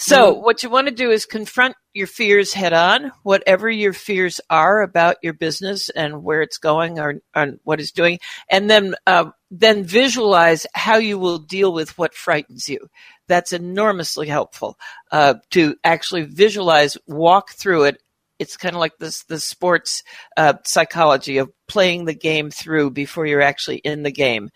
So, 0.00 0.32
mm-hmm. 0.32 0.42
what 0.42 0.62
you 0.62 0.70
want 0.70 0.88
to 0.88 0.94
do 0.94 1.10
is 1.10 1.26
confront 1.26 1.76
your 1.92 2.06
fears 2.06 2.54
head 2.54 2.72
on, 2.72 3.12
whatever 3.22 3.68
your 3.68 3.92
fears 3.92 4.40
are 4.48 4.80
about 4.80 5.16
your 5.22 5.34
business 5.34 5.90
and 5.90 6.22
where 6.22 6.40
it's 6.40 6.56
going 6.56 6.98
or, 6.98 7.16
or 7.36 7.48
what 7.64 7.80
it's 7.80 7.92
doing, 7.92 8.18
and 8.50 8.70
then 8.70 8.94
uh, 9.06 9.26
then 9.50 9.84
visualize 9.84 10.66
how 10.72 10.96
you 10.96 11.18
will 11.18 11.38
deal 11.38 11.74
with 11.74 11.98
what 11.98 12.14
frightens 12.14 12.66
you. 12.66 12.88
That's 13.28 13.52
enormously 13.52 14.26
helpful 14.26 14.78
uh, 15.12 15.34
to 15.50 15.76
actually 15.84 16.22
visualize, 16.22 16.96
walk 17.06 17.50
through 17.50 17.84
it. 17.84 18.02
It's 18.40 18.56
kind 18.56 18.74
of 18.74 18.80
like 18.80 18.98
this 18.98 19.22
the 19.24 19.38
sports 19.38 20.02
uh, 20.36 20.54
psychology 20.64 21.38
of 21.38 21.50
playing 21.68 22.06
the 22.06 22.14
game 22.14 22.50
through 22.50 22.90
before 22.90 23.26
you're 23.26 23.40
actually 23.40 23.76
in 23.76 24.02
the 24.02 24.10
game, 24.10 24.46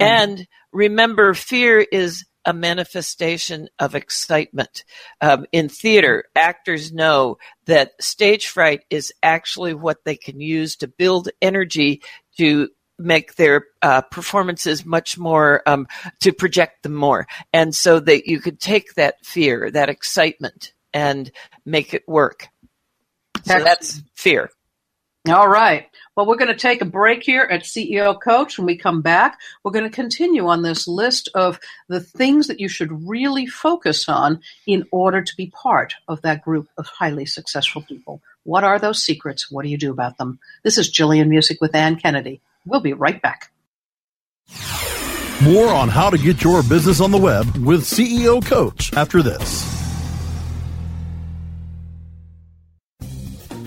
mm-hmm. 0.00 0.02
and 0.02 0.46
remember, 0.72 1.34
fear 1.34 1.78
is 1.80 2.24
a 2.46 2.52
manifestation 2.52 3.68
of 3.78 3.94
excitement. 3.94 4.84
Um, 5.20 5.46
in 5.50 5.68
theater, 5.68 6.24
actors 6.36 6.92
know 6.92 7.38
that 7.66 7.92
stage 8.00 8.46
fright 8.46 8.84
is 8.88 9.12
actually 9.22 9.74
what 9.74 10.04
they 10.04 10.16
can 10.16 10.40
use 10.40 10.76
to 10.76 10.88
build 10.88 11.28
energy 11.42 12.02
to 12.38 12.68
make 12.98 13.34
their 13.34 13.66
uh, 13.82 14.00
performances 14.02 14.86
much 14.86 15.18
more 15.18 15.62
um, 15.66 15.86
to 16.20 16.32
project 16.32 16.82
them 16.82 16.94
more 16.94 17.26
and 17.52 17.74
so 17.74 18.00
that 18.00 18.26
you 18.26 18.40
could 18.40 18.58
take 18.58 18.94
that 18.94 19.16
fear 19.24 19.70
that 19.70 19.90
excitement 19.90 20.72
and 20.94 21.30
make 21.66 21.92
it 21.92 22.08
work 22.08 22.48
so 23.46 23.64
that's 23.64 24.02
fear 24.14 24.50
all 25.28 25.48
right 25.48 25.88
well, 26.16 26.24
we're 26.24 26.36
going 26.36 26.48
to 26.48 26.56
take 26.56 26.80
a 26.80 26.86
break 26.86 27.22
here 27.22 27.42
at 27.42 27.64
CEO 27.64 28.18
Coach. 28.18 28.56
When 28.56 28.64
we 28.64 28.78
come 28.78 29.02
back, 29.02 29.38
we're 29.62 29.70
going 29.70 29.84
to 29.84 29.94
continue 29.94 30.46
on 30.46 30.62
this 30.62 30.88
list 30.88 31.28
of 31.34 31.60
the 31.88 32.00
things 32.00 32.46
that 32.46 32.58
you 32.58 32.68
should 32.68 33.06
really 33.06 33.46
focus 33.46 34.08
on 34.08 34.40
in 34.66 34.86
order 34.90 35.20
to 35.20 35.36
be 35.36 35.48
part 35.48 35.92
of 36.08 36.22
that 36.22 36.42
group 36.42 36.68
of 36.78 36.86
highly 36.86 37.26
successful 37.26 37.82
people. 37.82 38.22
What 38.44 38.64
are 38.64 38.78
those 38.78 39.02
secrets? 39.02 39.50
What 39.50 39.64
do 39.64 39.68
you 39.68 39.76
do 39.76 39.90
about 39.90 40.16
them? 40.16 40.38
This 40.62 40.78
is 40.78 40.88
Gillian 40.88 41.28
Muessig 41.28 41.60
with 41.60 41.74
Anne 41.74 41.96
Kennedy. 41.96 42.40
We'll 42.64 42.80
be 42.80 42.94
right 42.94 43.20
back. 43.20 43.50
More 45.42 45.68
on 45.68 45.90
how 45.90 46.08
to 46.08 46.16
get 46.16 46.42
your 46.42 46.62
business 46.62 47.02
on 47.02 47.10
the 47.10 47.18
web 47.18 47.46
with 47.58 47.82
CEO 47.82 48.42
Coach 48.42 48.94
after 48.94 49.22
this. 49.22 49.75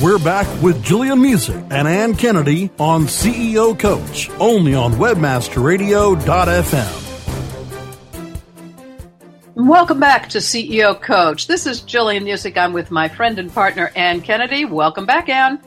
We're 0.00 0.18
back 0.18 0.46
with 0.62 0.82
Gillian 0.82 1.20
Muessig 1.20 1.70
and 1.70 1.86
Anne 1.86 2.16
Kennedy 2.16 2.70
on 2.78 3.04
CEO 3.04 3.78
Coach, 3.78 4.30
only 4.40 4.74
on 4.74 4.94
webmasterradio.fm. 4.94 6.98
Welcome 9.54 10.00
back 10.00 10.30
to 10.30 10.38
CEO 10.38 10.98
Coach. 11.00 11.46
This 11.46 11.66
is 11.66 11.82
Gillian 11.82 12.24
Muessig. 12.24 12.56
I'm 12.56 12.72
with 12.72 12.90
my 12.90 13.08
friend 13.08 13.38
and 13.38 13.52
partner, 13.52 13.92
Anne 13.94 14.22
Kennedy. 14.22 14.64
Welcome 14.64 15.06
back, 15.06 15.28
Anne. 15.28 15.60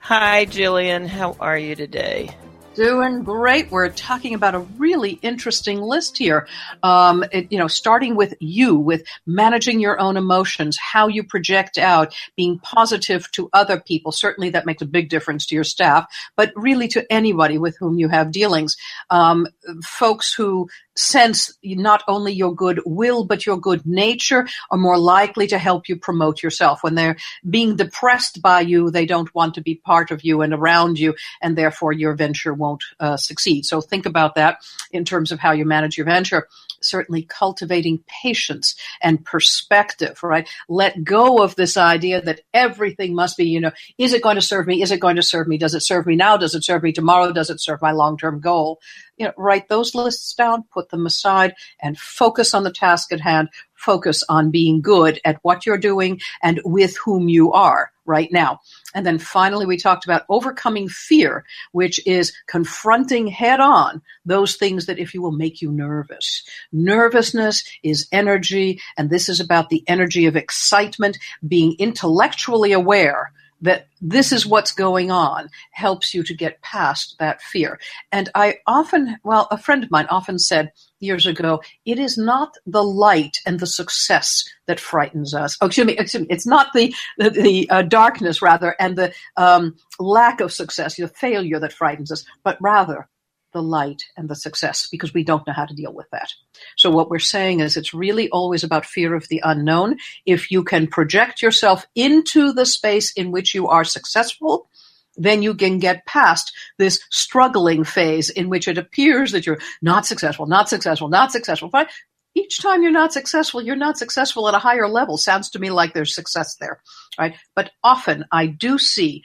Hi, 0.00 0.44
Gillian. 0.44 1.08
How 1.08 1.34
are 1.40 1.58
you 1.58 1.74
today? 1.74 2.30
Doing 2.78 3.24
great. 3.24 3.72
We're 3.72 3.88
talking 3.88 4.34
about 4.34 4.54
a 4.54 4.60
really 4.60 5.18
interesting 5.20 5.80
list 5.80 6.16
here. 6.16 6.46
Um, 6.84 7.24
it, 7.32 7.50
you 7.50 7.58
know, 7.58 7.66
starting 7.66 8.14
with 8.14 8.34
you, 8.38 8.76
with 8.76 9.02
managing 9.26 9.80
your 9.80 9.98
own 9.98 10.16
emotions, 10.16 10.78
how 10.78 11.08
you 11.08 11.24
project 11.24 11.76
out, 11.76 12.14
being 12.36 12.60
positive 12.60 13.28
to 13.32 13.50
other 13.52 13.80
people. 13.80 14.12
Certainly, 14.12 14.50
that 14.50 14.64
makes 14.64 14.80
a 14.80 14.86
big 14.86 15.08
difference 15.08 15.44
to 15.46 15.56
your 15.56 15.64
staff, 15.64 16.06
but 16.36 16.52
really 16.54 16.86
to 16.86 17.04
anybody 17.12 17.58
with 17.58 17.76
whom 17.80 17.98
you 17.98 18.06
have 18.10 18.30
dealings. 18.30 18.76
Um, 19.10 19.48
folks 19.82 20.32
who 20.32 20.68
sense 20.98 21.52
not 21.62 22.02
only 22.08 22.32
your 22.32 22.54
good 22.54 22.80
will 22.84 23.24
but 23.24 23.46
your 23.46 23.58
good 23.58 23.86
nature 23.86 24.46
are 24.70 24.78
more 24.78 24.98
likely 24.98 25.46
to 25.46 25.58
help 25.58 25.88
you 25.88 25.96
promote 25.96 26.42
yourself. 26.42 26.82
When 26.82 26.94
they're 26.94 27.16
being 27.48 27.76
depressed 27.76 28.42
by 28.42 28.60
you, 28.60 28.90
they 28.90 29.06
don't 29.06 29.34
want 29.34 29.54
to 29.54 29.60
be 29.60 29.76
part 29.76 30.10
of 30.10 30.24
you 30.24 30.42
and 30.42 30.52
around 30.52 30.98
you, 30.98 31.14
and 31.40 31.56
therefore 31.56 31.92
your 31.92 32.14
venture 32.14 32.54
won't 32.54 32.84
uh, 33.00 33.16
succeed. 33.16 33.64
So 33.64 33.80
think 33.80 34.06
about 34.06 34.34
that 34.34 34.58
in 34.90 35.04
terms 35.04 35.32
of 35.32 35.38
how 35.38 35.52
you 35.52 35.64
manage 35.64 35.96
your 35.96 36.06
venture 36.06 36.48
certainly 36.80 37.22
cultivating 37.22 38.02
patience 38.06 38.74
and 39.02 39.24
perspective, 39.24 40.22
right? 40.22 40.48
Let 40.68 41.04
go 41.04 41.42
of 41.42 41.56
this 41.56 41.76
idea 41.76 42.20
that 42.22 42.40
everything 42.54 43.14
must 43.14 43.36
be, 43.36 43.44
you 43.44 43.60
know, 43.60 43.72
is 43.98 44.12
it 44.12 44.22
going 44.22 44.36
to 44.36 44.42
serve 44.42 44.66
me? 44.66 44.82
Is 44.82 44.90
it 44.90 45.00
going 45.00 45.16
to 45.16 45.22
serve 45.22 45.48
me? 45.48 45.58
Does 45.58 45.74
it 45.74 45.82
serve 45.82 46.06
me 46.06 46.16
now? 46.16 46.36
Does 46.36 46.54
it 46.54 46.64
serve 46.64 46.82
me 46.82 46.92
tomorrow? 46.92 47.32
Does 47.32 47.50
it 47.50 47.60
serve 47.60 47.82
my 47.82 47.92
long 47.92 48.16
term 48.16 48.40
goal? 48.40 48.80
You 49.16 49.26
know, 49.26 49.32
write 49.36 49.68
those 49.68 49.94
lists 49.94 50.34
down, 50.34 50.64
put 50.72 50.90
them 50.90 51.06
aside, 51.06 51.54
and 51.82 51.98
focus 51.98 52.54
on 52.54 52.62
the 52.62 52.70
task 52.70 53.12
at 53.12 53.20
hand. 53.20 53.48
Focus 53.78 54.24
on 54.28 54.50
being 54.50 54.80
good 54.80 55.20
at 55.24 55.38
what 55.42 55.64
you're 55.64 55.78
doing 55.78 56.20
and 56.42 56.60
with 56.64 56.96
whom 56.96 57.28
you 57.28 57.52
are 57.52 57.90
right 58.04 58.32
now. 58.32 58.60
And 58.94 59.06
then 59.06 59.18
finally, 59.18 59.66
we 59.66 59.76
talked 59.76 60.04
about 60.04 60.24
overcoming 60.28 60.88
fear, 60.88 61.44
which 61.72 62.04
is 62.06 62.32
confronting 62.46 63.28
head 63.28 63.60
on 63.60 64.02
those 64.24 64.56
things 64.56 64.86
that, 64.86 64.98
if 64.98 65.14
you 65.14 65.22
will, 65.22 65.32
make 65.32 65.62
you 65.62 65.70
nervous. 65.70 66.42
Nervousness 66.72 67.62
is 67.82 68.08
energy, 68.10 68.80
and 68.96 69.10
this 69.10 69.28
is 69.28 69.40
about 69.40 69.68
the 69.68 69.84
energy 69.86 70.26
of 70.26 70.36
excitement, 70.36 71.18
being 71.46 71.76
intellectually 71.78 72.72
aware 72.72 73.30
that 73.60 73.88
this 74.00 74.32
is 74.32 74.46
what's 74.46 74.72
going 74.72 75.10
on 75.10 75.48
helps 75.72 76.14
you 76.14 76.22
to 76.22 76.34
get 76.34 76.62
past 76.62 77.16
that 77.18 77.42
fear. 77.42 77.78
And 78.12 78.28
I 78.34 78.58
often, 78.66 79.16
well, 79.24 79.48
a 79.50 79.58
friend 79.58 79.82
of 79.82 79.90
mine 79.90 80.06
often 80.10 80.38
said 80.38 80.72
years 81.00 81.26
ago, 81.26 81.62
it 81.84 81.98
is 81.98 82.16
not 82.16 82.54
the 82.66 82.82
light 82.82 83.38
and 83.46 83.60
the 83.60 83.66
success 83.66 84.44
that 84.66 84.80
frightens 84.80 85.34
us. 85.34 85.56
Oh, 85.60 85.66
excuse 85.66 85.86
me, 85.86 85.96
excuse 85.96 86.22
me 86.22 86.28
it's 86.30 86.46
not 86.46 86.72
the 86.72 86.94
the, 87.18 87.30
the 87.30 87.70
uh, 87.70 87.82
darkness 87.82 88.42
rather 88.42 88.74
and 88.78 88.96
the 88.96 89.12
um, 89.36 89.76
lack 89.98 90.40
of 90.40 90.52
success, 90.52 90.96
the 90.96 91.08
failure 91.08 91.58
that 91.60 91.72
frightens 91.72 92.12
us, 92.12 92.24
but 92.44 92.58
rather 92.60 93.08
the 93.52 93.62
light 93.62 94.02
and 94.16 94.28
the 94.28 94.34
success 94.34 94.86
because 94.90 95.14
we 95.14 95.24
don't 95.24 95.46
know 95.46 95.52
how 95.52 95.64
to 95.64 95.74
deal 95.74 95.92
with 95.92 96.06
that. 96.12 96.32
So 96.76 96.90
what 96.90 97.10
we're 97.10 97.18
saying 97.18 97.60
is 97.60 97.76
it's 97.76 97.94
really 97.94 98.28
always 98.30 98.64
about 98.64 98.86
fear 98.86 99.14
of 99.14 99.28
the 99.28 99.40
unknown. 99.44 99.96
If 100.26 100.50
you 100.50 100.64
can 100.64 100.86
project 100.86 101.42
yourself 101.42 101.86
into 101.94 102.52
the 102.52 102.66
space 102.66 103.12
in 103.12 103.30
which 103.30 103.54
you 103.54 103.68
are 103.68 103.84
successful, 103.84 104.68
then 105.16 105.42
you 105.42 105.54
can 105.54 105.78
get 105.78 106.06
past 106.06 106.52
this 106.78 107.00
struggling 107.10 107.84
phase 107.84 108.30
in 108.30 108.48
which 108.48 108.68
it 108.68 108.78
appears 108.78 109.32
that 109.32 109.46
you're 109.46 109.60
not 109.82 110.06
successful, 110.06 110.46
not 110.46 110.68
successful, 110.68 111.08
not 111.08 111.32
successful. 111.32 111.68
But 111.68 111.90
each 112.34 112.62
time 112.62 112.82
you're 112.82 112.92
not 112.92 113.12
successful, 113.12 113.60
you're 113.60 113.74
not 113.74 113.98
successful 113.98 114.48
at 114.48 114.54
a 114.54 114.60
higher 114.60 114.88
level. 114.88 115.16
Sounds 115.16 115.50
to 115.50 115.58
me 115.58 115.70
like 115.70 115.92
there's 115.92 116.14
success 116.14 116.56
there, 116.60 116.80
right? 117.18 117.34
But 117.56 117.72
often 117.82 118.24
I 118.30 118.46
do 118.46 118.78
see 118.78 119.22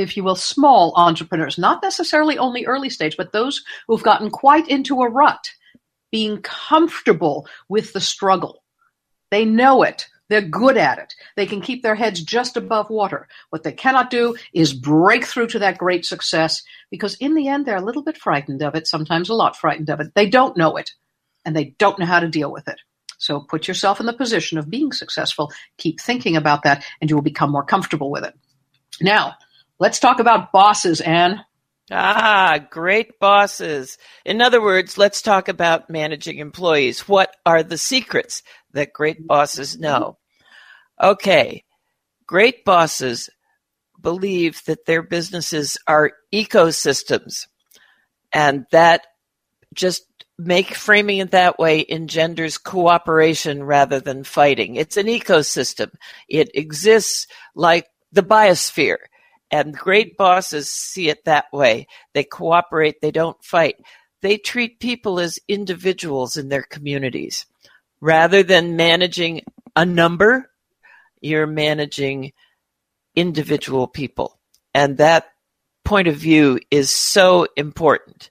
if 0.00 0.16
you 0.16 0.24
will, 0.24 0.36
small 0.36 0.92
entrepreneurs, 0.96 1.58
not 1.58 1.82
necessarily 1.82 2.38
only 2.38 2.64
early 2.66 2.90
stage, 2.90 3.16
but 3.16 3.32
those 3.32 3.62
who've 3.86 4.02
gotten 4.02 4.30
quite 4.30 4.68
into 4.68 5.02
a 5.02 5.08
rut, 5.08 5.50
being 6.10 6.40
comfortable 6.42 7.46
with 7.68 7.92
the 7.92 8.00
struggle. 8.00 8.64
They 9.30 9.44
know 9.44 9.82
it. 9.82 10.08
They're 10.28 10.40
good 10.40 10.76
at 10.76 10.98
it. 10.98 11.14
They 11.36 11.44
can 11.44 11.60
keep 11.60 11.82
their 11.82 11.96
heads 11.96 12.22
just 12.22 12.56
above 12.56 12.88
water. 12.88 13.26
What 13.50 13.64
they 13.64 13.72
cannot 13.72 14.10
do 14.10 14.36
is 14.52 14.72
break 14.72 15.24
through 15.24 15.48
to 15.48 15.58
that 15.58 15.78
great 15.78 16.06
success 16.06 16.62
because 16.90 17.16
in 17.16 17.34
the 17.34 17.48
end, 17.48 17.66
they're 17.66 17.76
a 17.76 17.84
little 17.84 18.02
bit 18.02 18.16
frightened 18.16 18.62
of 18.62 18.76
it, 18.76 18.86
sometimes 18.86 19.28
a 19.28 19.34
lot 19.34 19.56
frightened 19.56 19.90
of 19.90 19.98
it. 19.98 20.14
They 20.14 20.28
don't 20.28 20.56
know 20.56 20.76
it 20.76 20.92
and 21.44 21.56
they 21.56 21.74
don't 21.78 21.98
know 21.98 22.06
how 22.06 22.20
to 22.20 22.28
deal 22.28 22.52
with 22.52 22.68
it. 22.68 22.80
So 23.18 23.40
put 23.40 23.66
yourself 23.66 23.98
in 23.98 24.06
the 24.06 24.12
position 24.12 24.56
of 24.56 24.70
being 24.70 24.92
successful. 24.92 25.52
Keep 25.78 26.00
thinking 26.00 26.36
about 26.36 26.62
that 26.62 26.84
and 27.00 27.10
you 27.10 27.16
will 27.16 27.22
become 27.22 27.50
more 27.50 27.64
comfortable 27.64 28.10
with 28.10 28.24
it. 28.24 28.34
Now, 29.00 29.34
Let's 29.80 29.98
talk 29.98 30.20
about 30.20 30.52
bosses, 30.52 31.00
Anne. 31.00 31.42
Ah, 31.90 32.58
great 32.70 33.18
bosses. 33.18 33.96
In 34.26 34.42
other 34.42 34.60
words, 34.60 34.98
let's 34.98 35.22
talk 35.22 35.48
about 35.48 35.88
managing 35.88 36.38
employees. 36.38 37.08
What 37.08 37.34
are 37.46 37.62
the 37.62 37.78
secrets 37.78 38.42
that 38.72 38.92
great 38.92 39.26
bosses 39.26 39.78
know? 39.78 40.18
Okay, 41.02 41.64
great 42.26 42.62
bosses 42.66 43.30
believe 43.98 44.62
that 44.66 44.84
their 44.84 45.02
businesses 45.02 45.78
are 45.86 46.12
ecosystems 46.32 47.46
and 48.32 48.66
that 48.72 49.06
just 49.74 50.02
make 50.38 50.74
framing 50.74 51.18
it 51.18 51.30
that 51.30 51.58
way 51.58 51.84
engenders 51.88 52.58
cooperation 52.58 53.64
rather 53.64 53.98
than 53.98 54.24
fighting. 54.24 54.76
It's 54.76 54.98
an 54.98 55.06
ecosystem. 55.06 55.90
It 56.28 56.50
exists 56.54 57.26
like 57.54 57.86
the 58.12 58.22
biosphere. 58.22 58.98
And 59.50 59.74
great 59.74 60.16
bosses 60.16 60.70
see 60.70 61.08
it 61.08 61.24
that 61.24 61.46
way. 61.52 61.86
They 62.14 62.24
cooperate, 62.24 63.00
they 63.00 63.10
don't 63.10 63.42
fight. 63.44 63.76
They 64.22 64.36
treat 64.36 64.80
people 64.80 65.18
as 65.18 65.38
individuals 65.48 66.36
in 66.36 66.48
their 66.48 66.62
communities. 66.62 67.46
Rather 68.00 68.42
than 68.42 68.76
managing 68.76 69.42
a 69.74 69.84
number, 69.84 70.50
you're 71.20 71.46
managing 71.46 72.32
individual 73.16 73.86
people. 73.86 74.38
And 74.72 74.98
that 74.98 75.26
point 75.84 76.08
of 76.08 76.16
view 76.16 76.60
is 76.70 76.90
so 76.90 77.46
important. 77.56 78.30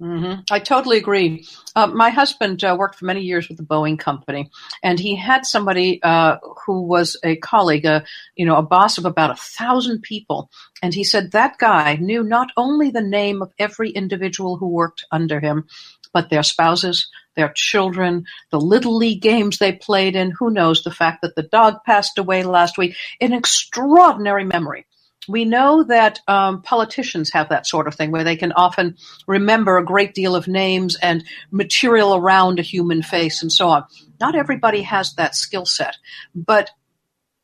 Mm-hmm. 0.00 0.42
I 0.50 0.58
totally 0.58 0.98
agree. 0.98 1.46
Uh, 1.74 1.86
my 1.86 2.10
husband 2.10 2.62
uh, 2.62 2.76
worked 2.78 2.96
for 2.96 3.06
many 3.06 3.22
years 3.22 3.48
with 3.48 3.56
the 3.56 3.64
Boeing 3.64 3.98
company, 3.98 4.50
and 4.82 5.00
he 5.00 5.16
had 5.16 5.46
somebody 5.46 6.02
uh, 6.02 6.36
who 6.66 6.82
was 6.82 7.16
a 7.24 7.36
colleague, 7.36 7.86
a, 7.86 8.04
you 8.34 8.44
know, 8.44 8.56
a 8.56 8.62
boss 8.62 8.98
of 8.98 9.06
about 9.06 9.30
a 9.30 9.36
thousand 9.36 10.02
people. 10.02 10.50
And 10.82 10.92
he 10.92 11.02
said 11.02 11.32
that 11.32 11.56
guy 11.56 11.96
knew 11.96 12.22
not 12.22 12.48
only 12.58 12.90
the 12.90 13.00
name 13.00 13.40
of 13.40 13.52
every 13.58 13.90
individual 13.90 14.58
who 14.58 14.68
worked 14.68 15.06
under 15.10 15.40
him, 15.40 15.66
but 16.12 16.28
their 16.28 16.42
spouses, 16.42 17.08
their 17.34 17.52
children, 17.54 18.24
the 18.50 18.60
little 18.60 18.96
league 18.96 19.22
games 19.22 19.58
they 19.58 19.72
played 19.72 20.14
in. 20.14 20.30
Who 20.38 20.50
knows 20.50 20.82
the 20.82 20.90
fact 20.90 21.22
that 21.22 21.36
the 21.36 21.42
dog 21.42 21.76
passed 21.86 22.18
away 22.18 22.42
last 22.42 22.76
week? 22.76 22.96
An 23.20 23.32
extraordinary 23.32 24.44
memory 24.44 24.85
we 25.28 25.44
know 25.44 25.84
that 25.84 26.20
um, 26.28 26.62
politicians 26.62 27.32
have 27.32 27.48
that 27.48 27.66
sort 27.66 27.86
of 27.86 27.94
thing 27.94 28.10
where 28.10 28.24
they 28.24 28.36
can 28.36 28.52
often 28.52 28.96
remember 29.26 29.76
a 29.76 29.84
great 29.84 30.14
deal 30.14 30.34
of 30.36 30.48
names 30.48 30.96
and 31.02 31.24
material 31.50 32.14
around 32.14 32.58
a 32.58 32.62
human 32.62 33.02
face 33.02 33.42
and 33.42 33.52
so 33.52 33.68
on. 33.68 33.84
Not 34.20 34.34
everybody 34.34 34.82
has 34.82 35.14
that 35.14 35.34
skill 35.34 35.66
set, 35.66 35.96
but 36.34 36.70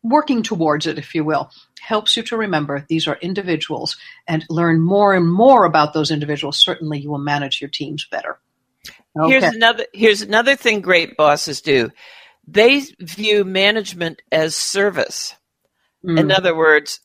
working 0.02 0.42
towards 0.42 0.86
it, 0.86 0.98
if 0.98 1.14
you 1.14 1.24
will, 1.24 1.50
helps 1.80 2.16
you 2.16 2.22
to 2.24 2.36
remember 2.36 2.84
these 2.88 3.06
are 3.06 3.18
individuals 3.20 3.96
and 4.26 4.44
learn 4.48 4.80
more 4.80 5.14
and 5.14 5.30
more 5.30 5.64
about 5.64 5.92
those 5.92 6.10
individuals. 6.10 6.58
Certainly, 6.58 7.00
you 7.00 7.10
will 7.10 7.18
manage 7.18 7.60
your 7.60 7.70
teams 7.70 8.06
better. 8.10 8.38
Okay. 9.18 9.30
Here's 9.30 9.54
another. 9.54 9.86
Here's 9.92 10.22
another 10.22 10.56
thing 10.56 10.80
great 10.80 11.16
bosses 11.16 11.60
do. 11.60 11.90
They 12.48 12.80
view 12.98 13.44
management 13.44 14.22
as 14.32 14.56
service 14.56 15.36
Mm. 16.04 16.18
In 16.18 16.32
other 16.32 16.56
words, 16.56 17.00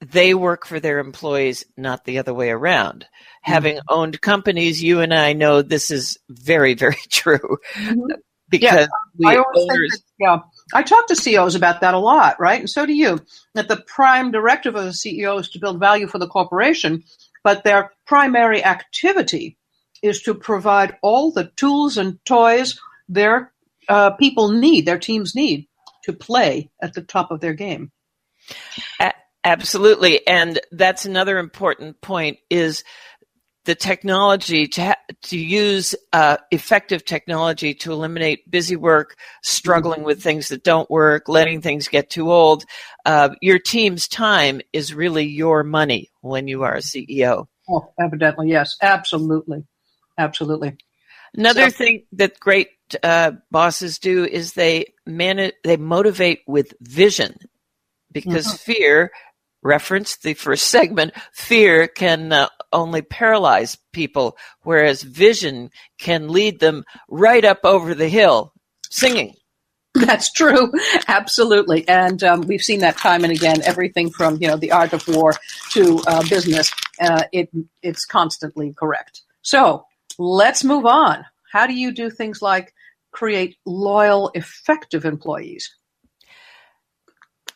they 0.00 0.34
work 0.34 0.66
for 0.66 0.80
their 0.80 0.98
employees, 0.98 1.64
not 1.76 2.04
the 2.04 2.18
other 2.18 2.34
way 2.34 2.50
around. 2.50 3.00
Mm-hmm. 3.00 3.52
Having 3.52 3.80
owned 3.88 4.20
companies, 4.20 4.82
you 4.82 5.00
and 5.00 5.14
I 5.14 5.32
know 5.32 5.62
this 5.62 5.90
is 5.90 6.18
very, 6.28 6.74
very 6.86 7.02
true. 7.08 7.58
Mm-hmm. 7.74 8.00
Because 8.48 8.88
yeah, 9.16 9.28
I 9.28 9.36
owners, 9.36 9.90
that, 9.90 10.00
yeah, 10.18 10.38
I 10.74 10.82
talk 10.82 11.06
to 11.06 11.14
CEOs 11.14 11.54
about 11.54 11.82
that 11.82 11.94
a 11.94 12.00
lot, 12.00 12.40
right? 12.40 12.58
And 12.58 12.68
so 12.68 12.84
do 12.84 12.92
you. 12.92 13.20
That 13.54 13.68
the 13.68 13.80
prime 13.86 14.32
directive 14.32 14.74
of 14.74 14.84
the 14.84 14.90
CEO 14.90 15.38
is 15.38 15.50
to 15.50 15.60
build 15.60 15.78
value 15.78 16.08
for 16.08 16.18
the 16.18 16.26
corporation, 16.26 17.04
but 17.44 17.62
their 17.62 17.92
primary 18.06 18.64
activity 18.64 19.56
is 20.02 20.22
to 20.22 20.34
provide 20.34 20.96
all 21.00 21.30
the 21.30 21.52
tools 21.54 21.96
and 21.96 22.18
toys 22.24 22.80
their 23.08 23.52
uh, 23.88 24.10
people 24.12 24.50
need, 24.50 24.86
their 24.86 24.98
teams 24.98 25.34
need 25.34 25.68
to 26.04 26.12
play 26.12 26.70
at 26.82 26.94
the 26.94 27.02
top 27.02 27.30
of 27.30 27.40
their 27.40 27.54
game. 27.54 27.92
Absolutely. 29.44 30.26
And 30.26 30.60
that's 30.70 31.06
another 31.06 31.38
important 31.38 32.00
point 32.00 32.38
is 32.50 32.84
the 33.64 33.74
technology 33.74 34.66
to 34.66 34.84
ha- 34.84 35.14
to 35.22 35.38
use 35.38 35.94
uh, 36.12 36.38
effective 36.50 37.04
technology 37.04 37.74
to 37.74 37.92
eliminate 37.92 38.50
busy 38.50 38.76
work, 38.76 39.16
struggling 39.42 40.02
with 40.02 40.22
things 40.22 40.48
that 40.48 40.64
don't 40.64 40.90
work, 40.90 41.28
letting 41.28 41.60
things 41.60 41.88
get 41.88 42.10
too 42.10 42.32
old. 42.32 42.64
Uh, 43.04 43.30
your 43.40 43.58
team's 43.58 44.08
time 44.08 44.60
is 44.72 44.94
really 44.94 45.26
your 45.26 45.62
money 45.62 46.10
when 46.20 46.48
you 46.48 46.62
are 46.62 46.74
a 46.74 46.80
CEO. 46.80 47.46
Oh, 47.68 47.92
evidently, 48.00 48.48
yes, 48.48 48.76
absolutely, 48.80 49.64
absolutely. 50.16 50.76
Another 51.34 51.70
so- 51.70 51.76
thing 51.76 52.06
that 52.12 52.40
great 52.40 52.68
uh, 53.02 53.32
bosses 53.50 53.98
do 53.98 54.24
is 54.24 54.54
they 54.54 54.94
man 55.06 55.52
they 55.64 55.76
motivate 55.76 56.40
with 56.46 56.74
vision 56.80 57.36
because 58.12 58.46
mm-hmm. 58.46 58.72
fear 58.72 59.12
reference 59.62 60.16
the 60.16 60.34
first 60.34 60.64
segment 60.70 61.12
fear 61.32 61.86
can 61.88 62.32
uh, 62.32 62.48
only 62.72 63.02
paralyze 63.02 63.76
people 63.92 64.36
whereas 64.62 65.02
vision 65.02 65.70
can 65.98 66.28
lead 66.28 66.60
them 66.60 66.84
right 67.08 67.44
up 67.44 67.60
over 67.64 67.94
the 67.94 68.08
hill 68.08 68.52
singing. 68.90 69.34
That's 69.94 70.32
true. 70.32 70.70
Absolutely. 71.08 71.88
And 71.88 72.22
um, 72.22 72.42
we've 72.42 72.62
seen 72.62 72.80
that 72.80 72.96
time 72.96 73.24
and 73.24 73.32
again 73.32 73.60
everything 73.64 74.10
from 74.10 74.38
you 74.40 74.46
know 74.46 74.56
the 74.56 74.70
art 74.70 74.92
of 74.92 75.06
war 75.08 75.34
to 75.70 76.00
uh, 76.06 76.22
business 76.28 76.72
uh, 77.00 77.24
it 77.32 77.50
it's 77.82 78.04
constantly 78.04 78.72
correct. 78.72 79.22
So 79.42 79.84
let's 80.18 80.62
move 80.62 80.86
on. 80.86 81.24
How 81.50 81.66
do 81.66 81.74
you 81.74 81.92
do 81.92 82.08
things 82.08 82.40
like 82.40 82.72
create 83.10 83.56
loyal 83.66 84.30
effective 84.34 85.04
employees 85.04 85.74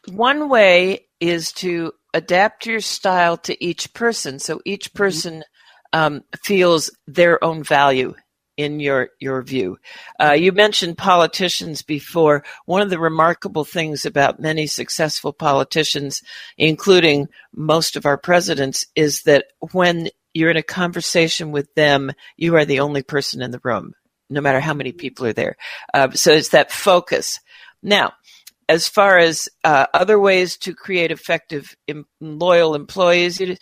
one 0.09 0.49
way 0.49 1.07
is 1.21 1.53
to 1.53 1.93
adapt 2.13 2.67
your 2.67 2.81
style 2.81 3.37
to 3.37 3.65
each 3.65 3.93
person 3.95 4.39
so 4.39 4.61
each 4.65 4.91
mm-hmm. 4.91 4.99
person 4.99 5.45
um, 5.93 6.23
feels 6.43 6.91
their 7.07 7.43
own 7.43 7.63
value 7.63 8.15
in 8.57 8.81
your 8.81 9.11
your 9.21 9.43
view. 9.43 9.79
Uh, 10.21 10.33
you 10.33 10.53
mentioned 10.53 10.99
politicians 10.99 11.83
before. 11.83 12.45
One 12.67 12.83
of 12.83 12.91
the 12.91 12.99
remarkable 12.99 13.65
things 13.65 14.07
about 14.07 14.41
many 14.41 14.67
successful 14.67 15.33
politicians, 15.33 16.23
including 16.57 17.29
most 17.55 17.97
of 17.97 18.07
our 18.07 18.19
presidents, 18.19 18.87
is 18.95 19.23
that 19.23 19.47
when 19.73 20.09
you're 20.33 20.51
in 20.51 20.57
a 20.57 20.63
conversation 20.63 21.53
with 21.53 21.73
them, 21.75 22.13
you 22.37 22.57
are 22.57 22.65
the 22.65 22.81
only 22.81 23.03
person 23.03 23.43
in 23.43 23.51
the 23.51 23.61
room, 23.63 23.95
no 24.31 24.41
matter 24.41 24.61
how 24.61 24.75
many 24.75 24.93
people 24.93 25.27
are 25.27 25.33
there. 25.33 25.57
Uh, 25.93 26.11
so 26.11 26.33
it's 26.33 26.51
that 26.51 26.73
focus. 26.73 27.41
Now, 27.83 28.15
as 28.69 28.89
far 28.89 29.19
as 29.19 29.49
uh, 29.65 29.87
other 29.95 30.19
ways 30.19 30.57
to 30.59 30.75
create 30.75 31.11
effective, 31.11 31.77
em- 31.89 32.07
loyal 32.21 32.75
employees, 32.75 33.41
you 33.41 33.57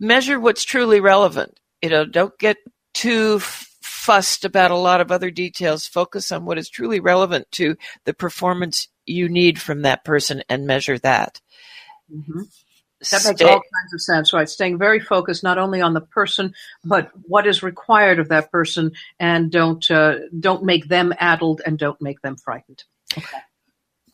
measure 0.00 0.38
what's 0.38 0.64
truly 0.64 1.00
relevant. 1.00 1.58
You 1.82 1.90
know, 1.90 2.04
don't 2.04 2.36
get 2.38 2.56
too 2.92 3.40
fussed 3.40 4.44
about 4.44 4.70
a 4.70 4.76
lot 4.76 5.00
of 5.00 5.10
other 5.10 5.30
details. 5.30 5.86
Focus 5.86 6.32
on 6.32 6.44
what 6.44 6.58
is 6.58 6.68
truly 6.68 7.00
relevant 7.00 7.50
to 7.52 7.76
the 8.04 8.14
performance 8.14 8.88
you 9.06 9.28
need 9.28 9.60
from 9.60 9.82
that 9.82 10.04
person 10.04 10.42
and 10.48 10.66
measure 10.66 10.98
that. 10.98 11.40
Mm-hmm. 12.12 12.42
That 13.10 13.24
makes 13.24 13.36
Stay- 13.36 13.44
all 13.44 13.60
kinds 13.60 13.92
of 13.92 14.00
sense, 14.00 14.32
right? 14.32 14.48
Staying 14.48 14.78
very 14.78 15.00
focused 15.00 15.42
not 15.42 15.58
only 15.58 15.82
on 15.82 15.92
the 15.92 16.00
person, 16.00 16.54
but 16.84 17.10
what 17.24 17.46
is 17.46 17.62
required 17.62 18.18
of 18.18 18.28
that 18.28 18.50
person, 18.50 18.92
and 19.20 19.50
don't 19.50 19.90
uh, 19.90 20.20
don't 20.40 20.64
make 20.64 20.88
them 20.88 21.12
addled 21.18 21.60
and 21.66 21.78
don't 21.78 22.00
make 22.00 22.22
them 22.22 22.36
frightened. 22.36 22.84
Okay 23.16 23.38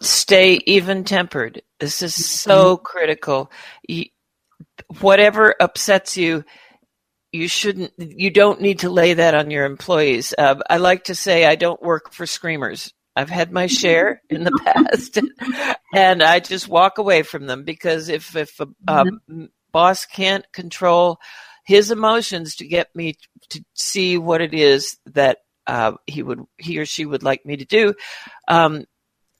stay 0.00 0.60
even 0.66 1.04
tempered. 1.04 1.62
This 1.78 2.02
is 2.02 2.14
so 2.14 2.76
mm-hmm. 2.76 2.84
critical. 2.84 3.50
You, 3.86 4.06
whatever 5.00 5.54
upsets 5.60 6.16
you, 6.16 6.44
you 7.32 7.48
shouldn't, 7.48 7.92
you 7.98 8.30
don't 8.30 8.60
need 8.60 8.80
to 8.80 8.90
lay 8.90 9.14
that 9.14 9.34
on 9.34 9.50
your 9.50 9.64
employees. 9.64 10.34
Uh, 10.36 10.56
I 10.68 10.78
like 10.78 11.04
to 11.04 11.14
say 11.14 11.44
I 11.44 11.54
don't 11.54 11.82
work 11.82 12.12
for 12.12 12.26
screamers. 12.26 12.92
I've 13.16 13.30
had 13.30 13.52
my 13.52 13.66
share 13.66 14.22
in 14.30 14.44
the 14.44 14.58
past, 14.64 15.18
and 15.94 16.22
I 16.22 16.40
just 16.40 16.68
walk 16.68 16.98
away 16.98 17.22
from 17.22 17.46
them 17.46 17.64
because 17.64 18.08
if 18.08 18.36
if 18.36 18.58
a, 18.60 18.68
a 18.88 19.04
mm-hmm. 19.04 19.44
boss 19.72 20.06
can't 20.06 20.50
control 20.52 21.18
his 21.64 21.90
emotions 21.90 22.56
to 22.56 22.66
get 22.66 22.94
me 22.94 23.14
to 23.50 23.64
see 23.74 24.16
what 24.16 24.40
it 24.40 24.54
is 24.54 24.96
that 25.06 25.38
uh, 25.66 25.92
he 26.06 26.22
would 26.22 26.40
he 26.56 26.78
or 26.78 26.86
she 26.86 27.04
would 27.04 27.22
like 27.22 27.44
me 27.44 27.56
to 27.56 27.64
do, 27.64 27.94
um, 28.48 28.84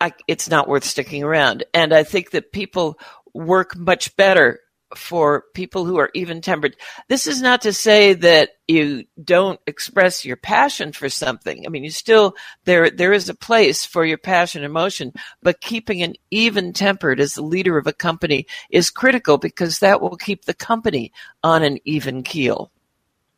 I, 0.01 0.13
it's 0.27 0.49
not 0.49 0.69
worth 0.69 0.85
sticking 0.85 1.23
around. 1.23 1.65
And 1.75 1.93
I 1.93 2.05
think 2.05 2.31
that 2.31 2.53
people 2.53 2.99
work 3.35 3.77
much 3.77 4.17
better 4.17 4.61
for 4.97 5.45
people 5.55 5.85
who 5.85 5.99
are 5.99 6.11
even 6.15 6.41
tempered. 6.41 6.77
This 7.09 7.27
is 7.27 7.41
not 7.41 7.63
to 7.63 7.73
say 7.73 8.15
that 8.15 8.51
you 8.67 9.05
don't 9.23 9.61
express 9.67 10.25
your 10.25 10.37
passion 10.37 10.93
for 10.93 11.09
something. 11.09 11.65
I 11.65 11.69
mean, 11.69 11.85
you 11.85 11.91
still 11.91 12.35
there 12.65 12.91
there 12.91 13.13
is 13.13 13.29
a 13.29 13.35
place 13.35 13.85
for 13.85 14.05
your 14.05 14.19
passion 14.19 14.65
and 14.65 14.71
emotion, 14.71 15.13
but 15.43 15.61
keeping 15.61 16.03
an 16.03 16.15
even 16.31 16.73
tempered 16.73 17.21
as 17.21 17.35
the 17.35 17.43
leader 17.43 17.79
of 17.79 17.87
a 17.87 17.93
company 17.93 18.47
is 18.71 18.91
critical 18.91 19.39
because 19.39 19.79
that 19.79 20.01
will 20.01 20.17
keep 20.17 20.45
the 20.45 20.55
company 20.55 21.13
on 21.45 21.63
an 21.63 21.79
even 21.85 22.23
keel. 22.23 22.73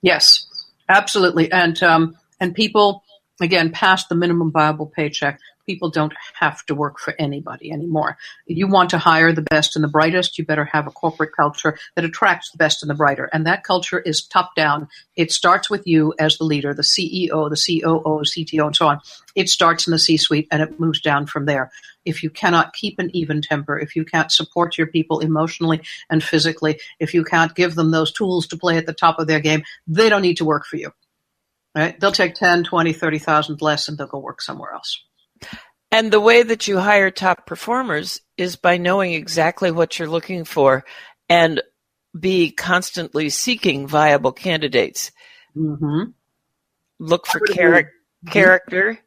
Yes, 0.00 0.46
absolutely. 0.88 1.52
And 1.52 1.82
um, 1.82 2.16
and 2.40 2.54
people 2.54 3.04
again 3.40 3.72
past 3.72 4.08
the 4.08 4.14
minimum 4.14 4.52
viable 4.52 4.86
paycheck 4.86 5.38
people 5.66 5.90
don't 5.90 6.12
have 6.34 6.64
to 6.66 6.74
work 6.74 6.98
for 6.98 7.14
anybody 7.18 7.70
anymore. 7.70 8.16
You 8.46 8.68
want 8.68 8.90
to 8.90 8.98
hire 8.98 9.32
the 9.32 9.42
best 9.42 9.76
and 9.76 9.84
the 9.84 9.88
brightest, 9.88 10.38
you 10.38 10.44
better 10.44 10.64
have 10.64 10.86
a 10.86 10.90
corporate 10.90 11.34
culture 11.34 11.78
that 11.94 12.04
attracts 12.04 12.50
the 12.50 12.58
best 12.58 12.82
and 12.82 12.90
the 12.90 12.94
brighter. 12.94 13.28
And 13.32 13.46
that 13.46 13.64
culture 13.64 13.98
is 13.98 14.22
top 14.22 14.54
down. 14.54 14.88
It 15.16 15.32
starts 15.32 15.70
with 15.70 15.86
you 15.86 16.14
as 16.18 16.38
the 16.38 16.44
leader, 16.44 16.74
the 16.74 16.82
CEO, 16.82 17.48
the 17.50 17.80
COO, 17.80 18.22
CTO, 18.24 18.66
and 18.66 18.76
so 18.76 18.88
on. 18.88 19.00
It 19.34 19.48
starts 19.48 19.86
in 19.86 19.92
the 19.92 19.98
C 19.98 20.16
suite 20.16 20.48
and 20.50 20.62
it 20.62 20.80
moves 20.80 21.00
down 21.00 21.26
from 21.26 21.46
there. 21.46 21.70
If 22.04 22.22
you 22.22 22.30
cannot 22.30 22.72
keep 22.72 22.98
an 22.98 23.14
even 23.14 23.42
temper, 23.42 23.78
if 23.78 23.94
you 23.94 24.04
can't 24.04 24.32
support 24.32 24.76
your 24.76 24.88
people 24.88 25.20
emotionally 25.20 25.82
and 26.10 26.22
physically, 26.22 26.80
if 26.98 27.14
you 27.14 27.24
can't 27.24 27.54
give 27.54 27.74
them 27.74 27.90
those 27.90 28.12
tools 28.12 28.48
to 28.48 28.56
play 28.56 28.76
at 28.76 28.86
the 28.86 28.92
top 28.92 29.18
of 29.18 29.28
their 29.28 29.40
game, 29.40 29.62
they 29.86 30.08
don't 30.08 30.22
need 30.22 30.38
to 30.38 30.44
work 30.44 30.66
for 30.66 30.76
you. 30.76 30.92
Right? 31.74 31.98
They'll 31.98 32.12
take 32.12 32.34
10, 32.34 32.64
20, 32.64 32.92
30,000 32.92 33.62
less 33.62 33.88
and 33.88 33.96
they'll 33.96 34.06
go 34.06 34.18
work 34.18 34.42
somewhere 34.42 34.72
else. 34.72 35.02
And 35.92 36.10
the 36.10 36.20
way 36.20 36.42
that 36.42 36.66
you 36.66 36.78
hire 36.78 37.10
top 37.10 37.46
performers 37.46 38.20
is 38.38 38.56
by 38.56 38.78
knowing 38.78 39.12
exactly 39.12 39.70
what 39.70 39.98
you're 39.98 40.08
looking 40.08 40.44
for 40.44 40.84
and 41.28 41.62
be 42.18 42.50
constantly 42.50 43.28
seeking 43.28 43.86
viable 43.86 44.32
candidates. 44.32 45.12
Mm-hmm. 45.54 46.10
Look 46.98 47.26
for 47.26 47.40
char- 47.46 47.82
mm-hmm. 47.82 48.30
character 48.30 48.98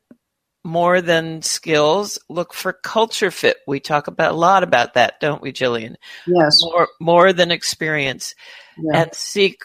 more 0.63 1.01
than 1.01 1.41
skills. 1.41 2.19
Look 2.29 2.53
for 2.53 2.73
culture 2.73 3.31
fit. 3.31 3.57
We 3.67 3.79
talk 3.79 4.07
about 4.07 4.33
a 4.33 4.37
lot 4.37 4.63
about 4.63 4.95
that, 4.95 5.19
don't 5.19 5.41
we, 5.41 5.51
Gillian? 5.51 5.97
Yes. 6.27 6.59
More, 6.63 6.87
more 6.99 7.33
than 7.33 7.51
experience. 7.51 8.35
Yeah. 8.77 9.01
And 9.01 9.13
seek 9.13 9.61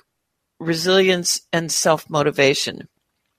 resilience 0.59 1.41
and 1.53 1.73
self 1.73 2.09
motivation. 2.09 2.89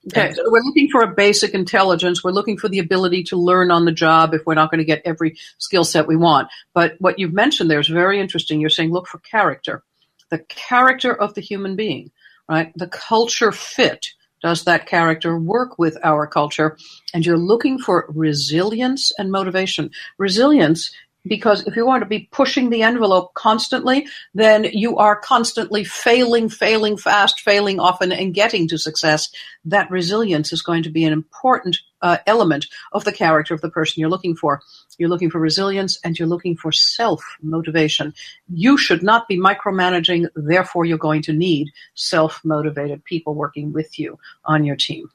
Okay, 0.08 0.32
so 0.32 0.42
we're 0.46 0.62
looking 0.62 0.88
for 0.88 1.02
a 1.02 1.14
basic 1.14 1.54
intelligence. 1.54 2.24
We're 2.24 2.32
looking 2.32 2.58
for 2.58 2.68
the 2.68 2.80
ability 2.80 3.22
to 3.24 3.36
learn 3.36 3.70
on 3.70 3.84
the 3.84 3.92
job 3.92 4.34
if 4.34 4.44
we're 4.44 4.54
not 4.54 4.70
going 4.70 4.80
to 4.80 4.84
get 4.84 5.02
every 5.04 5.36
skill 5.58 5.84
set 5.84 6.08
we 6.08 6.16
want. 6.16 6.48
But 6.74 6.96
what 6.98 7.20
you've 7.20 7.32
mentioned 7.32 7.70
there 7.70 7.78
is 7.78 7.86
very 7.86 8.20
interesting. 8.20 8.60
You're 8.60 8.70
saying 8.70 8.90
look 8.90 9.06
for 9.06 9.18
character, 9.18 9.84
the 10.28 10.38
character 10.38 11.14
of 11.14 11.34
the 11.34 11.40
human 11.40 11.76
being, 11.76 12.10
right? 12.48 12.72
The 12.74 12.88
culture 12.88 13.52
fit. 13.52 14.06
Does 14.42 14.64
that 14.64 14.86
character 14.86 15.38
work 15.38 15.78
with 15.78 15.96
our 16.02 16.26
culture? 16.26 16.76
And 17.14 17.24
you're 17.24 17.38
looking 17.38 17.78
for 17.78 18.06
resilience 18.08 19.12
and 19.16 19.30
motivation. 19.30 19.92
Resilience 20.18 20.92
because 21.24 21.66
if 21.66 21.76
you 21.76 21.86
want 21.86 22.02
to 22.02 22.08
be 22.08 22.28
pushing 22.32 22.70
the 22.70 22.82
envelope 22.82 23.34
constantly, 23.34 24.06
then 24.34 24.64
you 24.64 24.96
are 24.96 25.16
constantly 25.16 25.84
failing, 25.84 26.48
failing 26.48 26.96
fast, 26.96 27.40
failing 27.40 27.78
often, 27.78 28.10
and 28.10 28.34
getting 28.34 28.66
to 28.68 28.78
success. 28.78 29.30
That 29.64 29.90
resilience 29.90 30.52
is 30.52 30.62
going 30.62 30.82
to 30.82 30.90
be 30.90 31.04
an 31.04 31.12
important 31.12 31.78
uh, 32.00 32.18
element 32.26 32.66
of 32.92 33.04
the 33.04 33.12
character 33.12 33.54
of 33.54 33.60
the 33.60 33.70
person 33.70 34.00
you're 34.00 34.10
looking 34.10 34.34
for. 34.34 34.60
you're 34.98 35.08
looking 35.08 35.30
for 35.30 35.38
resilience, 35.38 35.98
and 36.02 36.18
you're 36.18 36.28
looking 36.28 36.56
for 36.56 36.72
self 36.72 37.22
motivation. 37.40 38.12
You 38.52 38.76
should 38.76 39.02
not 39.02 39.28
be 39.28 39.38
micromanaging, 39.38 40.26
therefore, 40.34 40.84
you're 40.84 40.98
going 40.98 41.22
to 41.22 41.32
need 41.32 41.68
self 41.94 42.40
motivated 42.44 43.04
people 43.04 43.34
working 43.34 43.72
with 43.72 43.98
you 43.98 44.18
on 44.44 44.64
your 44.64 44.76
team. 44.76 45.08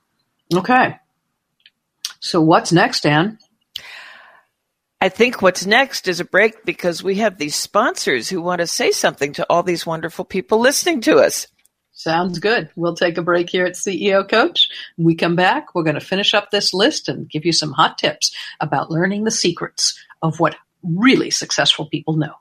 Okay. 0.55 0.97
So, 2.19 2.41
what's 2.41 2.71
next, 2.71 3.05
Anne? 3.05 3.37
I 4.99 5.09
think 5.09 5.43
what's 5.43 5.65
next 5.65 6.07
is 6.07 6.19
a 6.19 6.25
break 6.25 6.65
because 6.65 7.03
we 7.03 7.15
have 7.15 7.37
these 7.37 7.55
sponsors 7.55 8.29
who 8.29 8.41
want 8.41 8.61
to 8.61 8.67
say 8.67 8.91
something 8.91 9.33
to 9.33 9.45
all 9.47 9.61
these 9.61 9.85
wonderful 9.85 10.25
people 10.25 10.59
listening 10.59 11.01
to 11.01 11.17
us. 11.17 11.45
Sounds 11.91 12.39
good. 12.39 12.71
We'll 12.75 12.95
take 12.95 13.17
a 13.19 13.21
break 13.21 13.47
here 13.49 13.65
at 13.65 13.73
CEO 13.73 14.27
Coach. 14.27 14.69
When 14.95 15.05
we 15.05 15.13
come 15.13 15.35
back, 15.35 15.75
we're 15.75 15.83
going 15.83 15.99
to 15.99 16.01
finish 16.01 16.33
up 16.33 16.49
this 16.49 16.73
list 16.73 17.09
and 17.09 17.29
give 17.29 17.45
you 17.45 17.53
some 17.53 17.73
hot 17.73 17.99
tips 17.99 18.35
about 18.59 18.89
learning 18.89 19.23
the 19.23 19.31
secrets 19.31 19.99
of 20.23 20.39
what 20.39 20.55
really 20.81 21.29
successful 21.29 21.85
people 21.85 22.17
know. 22.17 22.33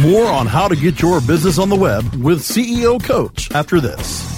More 0.00 0.26
on 0.26 0.46
how 0.46 0.68
to 0.68 0.76
get 0.76 1.02
your 1.02 1.20
business 1.20 1.58
on 1.58 1.68
the 1.68 1.76
web 1.76 2.04
with 2.14 2.40
CEO 2.40 3.02
Coach 3.02 3.50
after 3.50 3.80
this. 3.80 4.37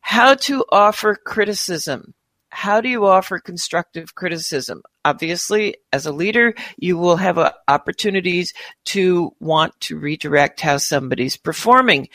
how 0.02 0.34
to 0.34 0.66
offer 0.72 1.16
criticism. 1.16 2.14
How 2.52 2.82
do 2.82 2.90
you 2.90 3.06
offer 3.06 3.38
constructive 3.40 4.16
criticism? 4.16 4.82
Obviously, 5.06 5.76
as 5.94 6.08
a 6.08 6.12
leader, 6.12 6.56
you 6.78 6.98
will 6.98 7.18
have 7.18 7.38
uh, 7.38 7.52
opportunities 7.68 8.54
to 8.86 9.36
want 9.40 9.80
to 9.82 10.00
redirect 10.00 10.62
how 10.62 10.78
somebody's 10.78 11.38
performing. 11.38 12.10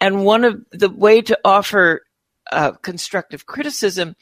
And 0.00 0.24
one 0.24 0.44
of 0.44 0.62
the 0.70 0.90
way 0.90 1.22
to 1.22 1.38
offer 1.44 2.02
uh, 2.50 2.72
constructive 2.72 3.46
criticism 3.46 4.16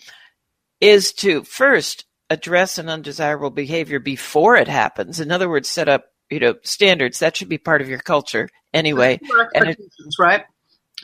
is 0.81 1.13
to 1.13 1.45
first 1.45 2.05
address 2.31 2.79
an 2.79 2.89
undesirable 2.89 3.51
behavior 3.51 4.01
before 4.01 4.57
it 4.57 4.69
happens. 4.69 5.21
In 5.21 5.31
other 5.31 5.49
words, 5.49 5.69
set 5.69 5.89
up 5.89 6.07
you 6.31 6.41
know 6.41 6.55
standards 6.63 7.19
that 7.19 7.37
should 7.37 7.49
be 7.49 7.59
part 7.59 7.83
of 7.83 7.89
your 7.89 7.99
culture 7.99 8.49
anyway. 8.73 9.21
And 9.55 9.71
it, 9.71 9.79
right? 10.19 10.45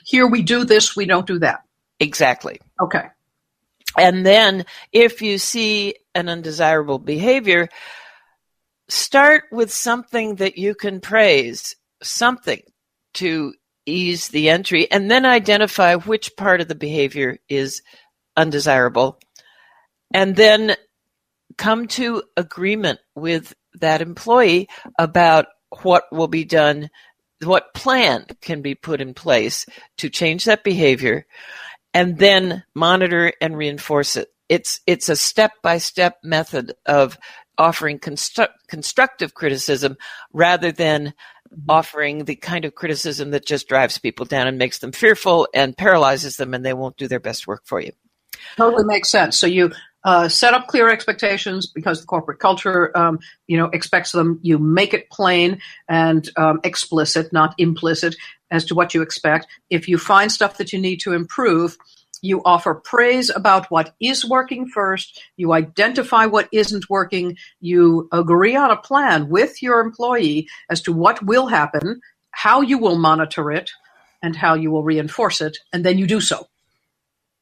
Here 0.04 0.26
we 0.26 0.42
do 0.42 0.64
this, 0.64 0.96
we 0.96 1.07
don't 1.07 1.26
do 1.26 1.38
that. 1.40 1.61
Exactly. 2.00 2.61
Okay. 2.81 3.09
And 3.96 4.24
then 4.24 4.64
if 4.92 5.22
you 5.22 5.38
see 5.38 5.96
an 6.14 6.28
undesirable 6.28 6.98
behavior, 6.98 7.68
start 8.88 9.44
with 9.50 9.72
something 9.72 10.37
that 10.37 10.57
you 10.57 10.74
can 10.74 11.00
praise, 11.00 11.74
something 12.02 12.62
to 13.14 13.54
ease 13.88 14.29
the 14.29 14.51
entry, 14.51 14.90
and 14.90 15.11
then 15.11 15.24
identify 15.24 15.94
which 15.94 16.37
part 16.37 16.61
of 16.61 16.68
the 16.68 16.74
behavior 16.74 17.38
is 17.48 17.83
undesirable. 18.37 19.18
And 20.12 20.37
then 20.37 20.77
come 21.57 21.88
to 21.88 22.22
agreement 22.37 23.01
with 23.14 23.55
that 23.74 24.01
employee 24.01 24.68
about 24.98 25.46
what 25.83 26.05
will 26.11 26.29
be 26.29 26.44
done, 26.44 26.90
what 27.42 27.74
plan 27.74 28.27
can 28.40 28.62
be 28.62 28.74
put 28.74 29.01
in 29.01 29.14
place 29.14 29.66
to 29.98 30.09
change 30.09 30.44
that 30.44 30.64
behavior, 30.64 31.27
and 31.92 32.18
then 32.18 32.64
monitor 32.74 33.33
and 33.40 33.57
reinforce 33.57 34.16
it. 34.16 34.29
It's 34.48 34.81
it's 34.87 35.09
a 35.09 35.16
step 35.16 35.53
by 35.62 35.79
step 35.79 36.18
method 36.22 36.72
of 36.87 37.18
offering 37.59 37.98
constru- 37.98 38.48
constructive 38.68 39.35
criticism 39.35 39.96
rather 40.33 40.72
than 40.72 41.12
offering 41.68 42.24
the 42.24 42.37
kind 42.37 42.64
of 42.64 42.74
criticism 42.74 43.30
that 43.30 43.46
just 43.46 43.68
drives 43.68 43.98
people 43.98 44.26
down 44.26 44.46
and 44.46 44.58
makes 44.58 44.78
them 44.78 44.92
fearful 44.92 45.48
and 45.54 45.76
paralyzes 45.76 46.37
them 46.37 46.54
and 46.54 46.64
they 46.64 46.74
won't 46.74 46.96
do 46.96 47.08
their 47.08 47.20
best 47.20 47.46
work 47.46 47.62
for 47.64 47.80
you. 47.80 47.92
Totally 48.56 48.84
makes 48.84 49.11
sense. 49.11 49.38
So 49.38 49.46
you 49.46 49.72
Uh, 50.04 50.28
set 50.28 50.54
up 50.54 50.68
clear 50.68 50.88
expectations 50.88 51.66
because 51.66 52.00
the 52.00 52.06
corporate 52.06 52.38
culture, 52.38 52.96
um, 52.96 53.18
you 53.48 53.58
know, 53.58 53.68
expects 53.72 54.12
them. 54.12 54.38
You 54.42 54.56
make 54.56 54.94
it 54.94 55.11
plain 55.11 55.61
and 55.88 56.30
um, 56.37 56.61
explicit, 56.62 57.32
not 57.32 57.52
implicit, 57.58 58.14
as 58.48 58.64
to 58.66 58.76
what 58.76 58.94
you 58.94 59.02
expect. 59.02 59.48
If 59.70 59.88
you 59.88 59.98
find 59.98 60.30
stuff 60.30 60.56
that 60.58 60.72
you 60.72 60.80
need 60.80 61.00
to 61.00 61.12
improve, 61.14 61.76
you 62.22 62.42
offer 62.44 62.74
praise 62.74 63.31
about 63.31 63.70
what 63.70 63.94
is 64.00 64.24
working 64.24 64.68
first. 64.68 65.22
You 65.37 65.52
identify 65.52 66.26
what 66.26 66.48
isn't 66.52 66.90
working. 66.90 67.37
You 67.61 68.09
agree 68.12 68.57
on 68.57 68.70
a 68.70 68.76
plan 68.76 69.28
with 69.28 69.62
your 69.62 69.81
employee 69.81 70.48
as 70.70 70.83
to 70.83 70.92
what 70.92 71.22
will 71.24 71.46
happen, 71.46 72.00
how 72.31 72.61
you 72.61 72.78
will 72.78 72.98
monitor 72.98 73.50
it, 73.50 73.70
and 74.22 74.35
how 74.35 74.54
you 74.54 74.70
will 74.70 74.83
reinforce 74.83 75.40
it, 75.40 75.59
and 75.72 75.85
then 75.85 75.98
you 75.98 76.07
do 76.07 76.20
so. 76.20 76.46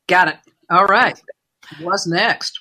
Got 0.09 0.29
it. 0.29 0.37
All 0.71 0.87
right. 0.87 1.21
What's 1.81 2.07
next? 2.07 2.59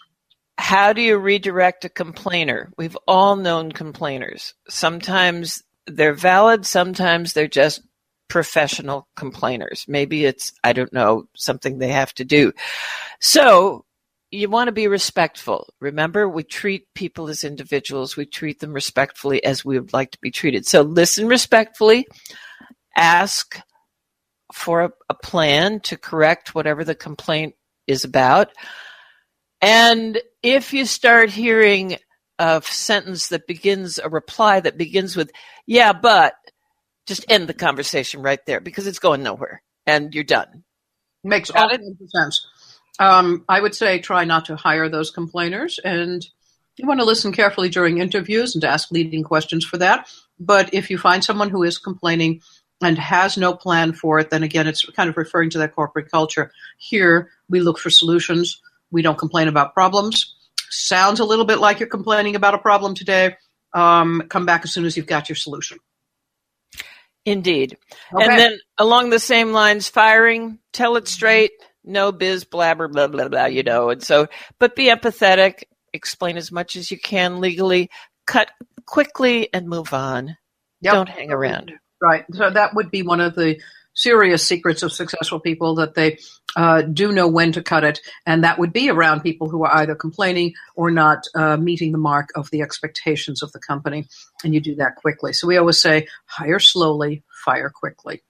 How 0.57 0.93
do 0.93 1.01
you 1.01 1.17
redirect 1.17 1.85
a 1.85 1.89
complainer? 1.89 2.71
We've 2.77 2.97
all 3.07 3.35
known 3.35 3.71
complainers. 3.71 4.53
Sometimes 4.69 5.63
they're 5.85 6.13
valid, 6.13 6.65
sometimes 6.65 7.33
they're 7.33 7.47
just 7.47 7.81
professional 8.27 9.07
complainers. 9.15 9.85
Maybe 9.87 10.25
it's, 10.25 10.53
I 10.63 10.73
don't 10.73 10.93
know, 10.93 11.27
something 11.35 11.77
they 11.77 11.89
have 11.89 12.13
to 12.15 12.25
do. 12.25 12.53
So 13.19 13.85
you 14.31 14.49
want 14.49 14.67
to 14.67 14.73
be 14.73 14.87
respectful. 14.87 15.67
Remember, 15.79 16.27
we 16.27 16.43
treat 16.43 16.93
people 16.93 17.29
as 17.29 17.43
individuals. 17.43 18.17
We 18.17 18.25
treat 18.25 18.59
them 18.59 18.73
respectfully 18.73 19.43
as 19.43 19.63
we 19.63 19.79
would 19.79 19.93
like 19.93 20.11
to 20.11 20.19
be 20.21 20.31
treated. 20.31 20.65
So 20.65 20.81
listen 20.81 21.27
respectfully, 21.27 22.07
ask 22.95 23.59
for 24.53 24.83
a, 24.83 24.91
a 25.09 25.13
plan 25.13 25.79
to 25.81 25.97
correct 25.97 26.55
whatever 26.55 26.83
the 26.83 26.95
complaint 26.95 27.55
is 27.87 28.03
about. 28.03 28.49
And 29.61 30.21
if 30.43 30.73
you 30.73 30.85
start 30.85 31.29
hearing 31.29 31.97
a 32.37 32.61
sentence 32.63 33.29
that 33.29 33.47
begins 33.47 33.99
a 33.99 34.09
reply 34.09 34.59
that 34.59 34.77
begins 34.77 35.15
with, 35.15 35.31
yeah, 35.65 35.93
but 35.93 36.33
just 37.05 37.25
end 37.29 37.47
the 37.47 37.53
conversation 37.53 38.21
right 38.21 38.43
there 38.45 38.59
because 38.59 38.87
it's 38.87 38.99
going 38.99 39.23
nowhere 39.23 39.61
and 39.85 40.13
you're 40.13 40.23
done. 40.23 40.63
Makes 41.23 41.49
all 41.49 41.69
sense. 41.69 42.47
Um, 42.99 43.43
I 43.49 43.59
would 43.59 43.75
say 43.75 43.99
try 43.99 44.25
not 44.25 44.45
to 44.45 44.55
hire 44.55 44.89
those 44.89 45.11
complainers 45.11 45.79
and 45.83 46.25
you 46.77 46.87
want 46.87 46.99
to 46.99 47.05
listen 47.05 47.31
carefully 47.31 47.69
during 47.69 47.99
interviews 47.99 48.55
and 48.55 48.63
ask 48.63 48.91
leading 48.91 49.23
questions 49.23 49.65
for 49.65 49.77
that. 49.77 50.09
But 50.39 50.73
if 50.73 50.89
you 50.89 50.97
find 50.97 51.23
someone 51.23 51.49
who 51.49 51.63
is 51.63 51.77
complaining 51.77 52.41
and 52.81 52.97
has 52.97 53.37
no 53.37 53.53
plan 53.53 53.93
for 53.93 54.19
it, 54.19 54.29
then 54.29 54.43
again, 54.43 54.67
it's 54.67 54.85
kind 54.91 55.09
of 55.09 55.17
referring 55.17 55.49
to 55.51 55.59
that 55.59 55.73
corporate 55.73 56.11
culture. 56.11 56.51
Here, 56.77 57.29
we 57.49 57.61
look 57.61 57.79
for 57.79 57.89
solutions. 57.89 58.61
We 58.91 59.01
don't 59.01 59.17
complain 59.17 59.47
about 59.47 59.73
problems. 59.73 60.35
Sounds 60.69 61.19
a 61.19 61.25
little 61.25 61.45
bit 61.45 61.59
like 61.59 61.79
you're 61.79 61.87
complaining 61.87 62.35
about 62.35 62.53
a 62.53 62.59
problem 62.59 62.95
today. 62.95 63.37
Um, 63.73 64.23
come 64.29 64.45
back 64.45 64.63
as 64.65 64.73
soon 64.73 64.85
as 64.85 64.97
you've 64.97 65.07
got 65.07 65.29
your 65.29 65.35
solution. 65.37 65.79
Indeed. 67.25 67.77
Okay. 68.13 68.23
And 68.23 68.39
then 68.39 68.59
along 68.77 69.09
the 69.09 69.19
same 69.19 69.51
lines, 69.51 69.89
firing, 69.89 70.59
tell 70.71 70.95
it 70.95 71.07
straight, 71.07 71.51
no 71.83 72.11
biz 72.11 72.45
blabber, 72.45 72.87
blah, 72.87 73.07
blah, 73.07 73.27
blah, 73.27 73.45
you 73.45 73.63
know. 73.63 73.89
And 73.89 74.03
so, 74.03 74.27
but 74.59 74.75
be 74.75 74.85
empathetic, 74.85 75.63
explain 75.91 76.37
as 76.37 76.51
much 76.51 76.75
as 76.75 76.91
you 76.91 76.99
can 76.99 77.41
legally, 77.41 77.89
cut 78.27 78.51
quickly 78.85 79.51
and 79.53 79.67
move 79.67 79.93
on. 79.93 80.37
Yep. 80.81 80.93
Don't 80.93 81.09
hang 81.09 81.31
around. 81.31 81.73
Right. 82.01 82.25
So 82.31 82.49
that 82.51 82.75
would 82.75 82.91
be 82.91 83.01
one 83.01 83.21
of 83.21 83.33
the 83.35 83.59
serious 83.95 84.45
secrets 84.45 84.83
of 84.83 84.91
successful 84.91 85.39
people 85.39 85.75
that 85.75 85.95
they 85.95 86.19
uh, 86.55 86.83
do 86.83 87.11
know 87.11 87.27
when 87.27 87.51
to 87.53 87.63
cut 87.63 87.83
it, 87.83 88.01
and 88.25 88.43
that 88.43 88.59
would 88.59 88.71
be 88.71 88.89
around 88.89 89.21
people 89.21 89.49
who 89.49 89.63
are 89.63 89.77
either 89.77 89.95
complaining 89.95 90.53
or 90.75 90.91
not 90.91 91.25
uh, 91.33 91.57
meeting 91.57 91.91
the 91.91 91.97
mark 91.97 92.29
of 92.35 92.49
the 92.51 92.61
expectations 92.61 93.41
of 93.41 93.51
the 93.51 93.59
company, 93.59 94.07
and 94.43 94.53
you 94.53 94.61
do 94.61 94.75
that 94.75 94.95
quickly. 94.95 95.33
So 95.33 95.47
we 95.47 95.57
always 95.57 95.79
say 95.79 96.07
hire 96.25 96.59
slowly, 96.59 97.23
fire 97.43 97.69
quickly. 97.69 98.21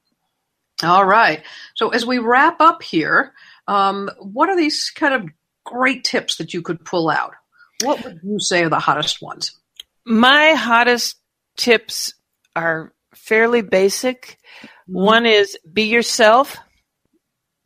All 0.84 1.06
right. 1.06 1.44
So 1.76 1.90
as 1.90 2.06
we 2.06 2.18
wrap 2.20 2.60
up 2.60 2.84
here, 2.84 3.34
um, 3.68 4.10
what 4.20 4.50
are 4.50 4.58
these 4.58 4.90
kind 4.90 5.14
of 5.14 5.30
great 5.64 6.04
tips 6.04 6.38
that 6.38 6.54
you 6.54 6.62
could 6.62 6.84
pull 6.84 7.10
out? 7.10 7.34
What 7.84 8.04
would 8.04 8.20
you 8.24 8.40
say 8.40 8.64
are 8.64 8.70
the 8.70 8.80
hottest 8.80 9.22
ones? 9.22 9.58
My 10.06 10.54
hottest 10.54 11.18
tips 11.58 12.14
are 12.56 12.94
fairly 13.14 13.62
basic. 13.62 14.38
Mm-hmm. 14.90 15.04
One 15.04 15.26
is 15.26 15.58
be 15.72 15.84
yourself. 15.84 16.58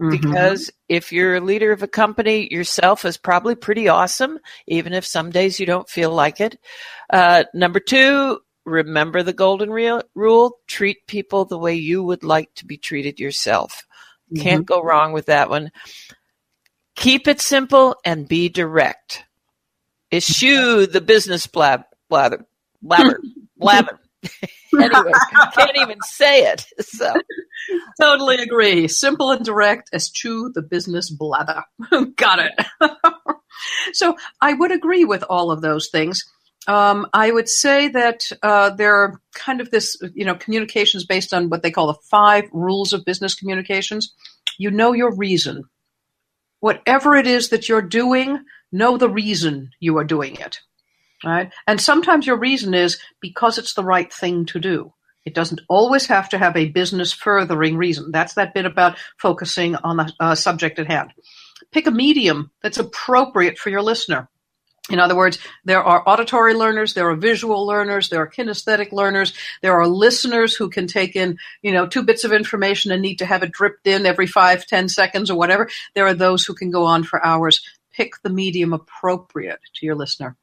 Mm-hmm. 0.02 0.12
Because 0.12 0.72
if 0.88 1.12
you're 1.12 1.36
a 1.36 1.42
leader 1.42 1.74
of 1.74 1.84
a 1.84 1.88
company, 1.88 2.48
yourself 2.52 3.04
is 3.04 3.18
probably 3.18 3.56
pretty 3.56 3.90
awesome, 3.90 4.40
even 4.66 4.94
if 4.94 5.06
some 5.06 5.30
days 5.30 5.60
you 5.60 5.66
don't 5.66 5.90
feel 5.90 6.12
like 6.12 6.40
it. 6.40 6.58
Uh, 7.10 7.44
number 7.54 7.82
two, 7.82 8.40
remember 8.66 9.24
the 9.24 9.34
golden 9.34 9.70
real, 9.70 10.02
rule 10.16 10.58
treat 10.68 11.06
people 11.06 11.44
the 11.44 11.58
way 11.58 11.74
you 11.74 12.02
would 12.02 12.24
like 12.24 12.54
to 12.56 12.66
be 12.66 12.78
treated 12.78 13.20
yourself. 13.20 13.86
Mm-hmm. 14.32 14.42
Can't 14.42 14.66
go 14.66 14.82
wrong 14.82 15.12
with 15.12 15.26
that 15.26 15.50
one. 15.50 15.72
Keep 16.96 17.28
it 17.28 17.42
simple 17.42 17.98
and 18.06 18.28
be 18.28 18.48
direct. 18.48 19.26
Eschew 20.14 20.88
the 20.88 21.02
business 21.02 21.46
blab, 21.46 21.84
blather, 22.10 22.46
blabber, 22.82 23.20
blabber. 23.58 24.00
anyway, 24.74 25.12
can't 25.54 25.78
even 25.78 25.98
say 26.02 26.44
it. 26.44 26.66
So 26.80 27.14
totally 28.02 28.38
agree. 28.38 28.88
Simple 28.88 29.32
and 29.32 29.46
direct 29.46 29.90
as 29.94 30.10
to 30.12 30.52
the 30.54 30.62
business 30.62 31.10
blather. 31.10 31.64
Got 32.16 32.40
it. 32.40 32.92
so 33.94 34.16
I 34.42 34.54
would 34.54 34.72
agree 34.72 35.06
with 35.06 35.24
all 35.30 35.52
of 35.52 35.62
those 35.62 35.90
things. 35.90 36.24
Um, 36.68 37.08
I 37.14 37.32
would 37.32 37.50
say 37.50 37.88
that 37.88 38.30
uh, 38.44 38.72
there 38.72 38.96
are 38.96 39.22
kind 39.34 39.62
of 39.62 39.72
this, 39.72 39.98
you 40.14 40.26
know, 40.26 40.36
communications 40.36 41.06
based 41.06 41.34
on 41.34 41.50
what 41.50 41.64
they 41.64 41.72
call 41.72 41.88
the 41.88 42.00
five 42.12 42.44
rules 42.52 42.94
of 42.94 43.06
business 43.06 43.34
communications. 43.34 44.14
You 44.58 44.70
know 44.70 44.94
your 44.94 45.16
reason. 45.16 45.64
Whatever 46.60 47.16
it 47.16 47.26
is 47.26 47.50
that 47.50 47.70
you're 47.70 47.82
doing, 47.82 48.44
know 48.72 48.98
the 48.98 49.10
reason 49.10 49.72
you 49.80 49.98
are 49.98 50.04
doing 50.04 50.36
it. 50.36 50.60
Right? 51.24 51.52
And 51.68 51.82
sometimes 51.82 52.26
your 52.26 52.38
reason 52.38 52.74
is 52.74 53.00
because 53.20 53.58
it's 53.58 53.74
the 53.74 53.84
right 53.84 54.12
thing 54.12 54.46
to 54.48 54.60
do. 54.60 54.94
It 55.26 55.36
doesn't 55.36 55.62
always 55.68 56.08
have 56.08 56.30
to 56.30 56.38
have 56.38 56.56
a 56.56 56.70
business 56.70 57.12
furthering 57.12 57.76
reason. 57.76 58.12
That's 58.12 58.36
that 58.36 58.54
bit 58.54 58.66
about 58.66 58.98
focusing 59.18 59.76
on 59.76 59.98
the 59.98 60.14
uh, 60.20 60.36
subject 60.36 60.80
at 60.80 60.88
hand. 60.88 61.14
Pick 61.72 61.88
a 61.88 61.92
medium 61.92 62.52
that's 62.64 62.78
appropriate 62.78 63.60
for 63.60 63.70
your 63.70 63.82
listener. 63.82 64.30
In 64.90 65.00
other 65.00 65.16
words, 65.16 65.38
there 65.66 65.84
are 65.84 66.08
auditory 66.08 66.56
learners, 66.56 66.96
there 66.96 67.10
are 67.10 67.16
visual 67.16 67.68
learners, 67.68 68.10
there 68.10 68.22
are 68.22 68.30
kinesthetic 68.30 68.92
learners, 68.92 69.34
there 69.62 69.80
are 69.80 69.88
listeners 69.88 70.56
who 70.56 70.68
can 70.70 70.88
take 70.88 71.16
in, 71.16 71.38
you 71.62 71.72
know, 71.72 71.86
two 71.86 72.02
bits 72.02 72.24
of 72.24 72.34
information 72.34 72.92
and 72.92 73.02
need 73.02 73.20
to 73.20 73.26
have 73.26 73.44
it 73.44 73.52
dripped 73.52 73.86
in 73.86 74.08
every 74.08 74.26
five, 74.26 74.66
ten 74.66 74.90
seconds 74.90 75.30
or 75.30 75.38
whatever. 75.38 75.70
There 75.94 76.08
are 76.08 76.16
those 76.16 76.44
who 76.44 76.56
can 76.56 76.72
go 76.72 76.86
on 76.86 77.04
for 77.04 77.24
hours. 77.24 77.62
Pick 77.94 78.14
the 78.24 78.32
medium 78.32 78.74
appropriate 78.74 79.60
to 79.76 79.86
your 79.86 79.96
listener. 79.96 80.36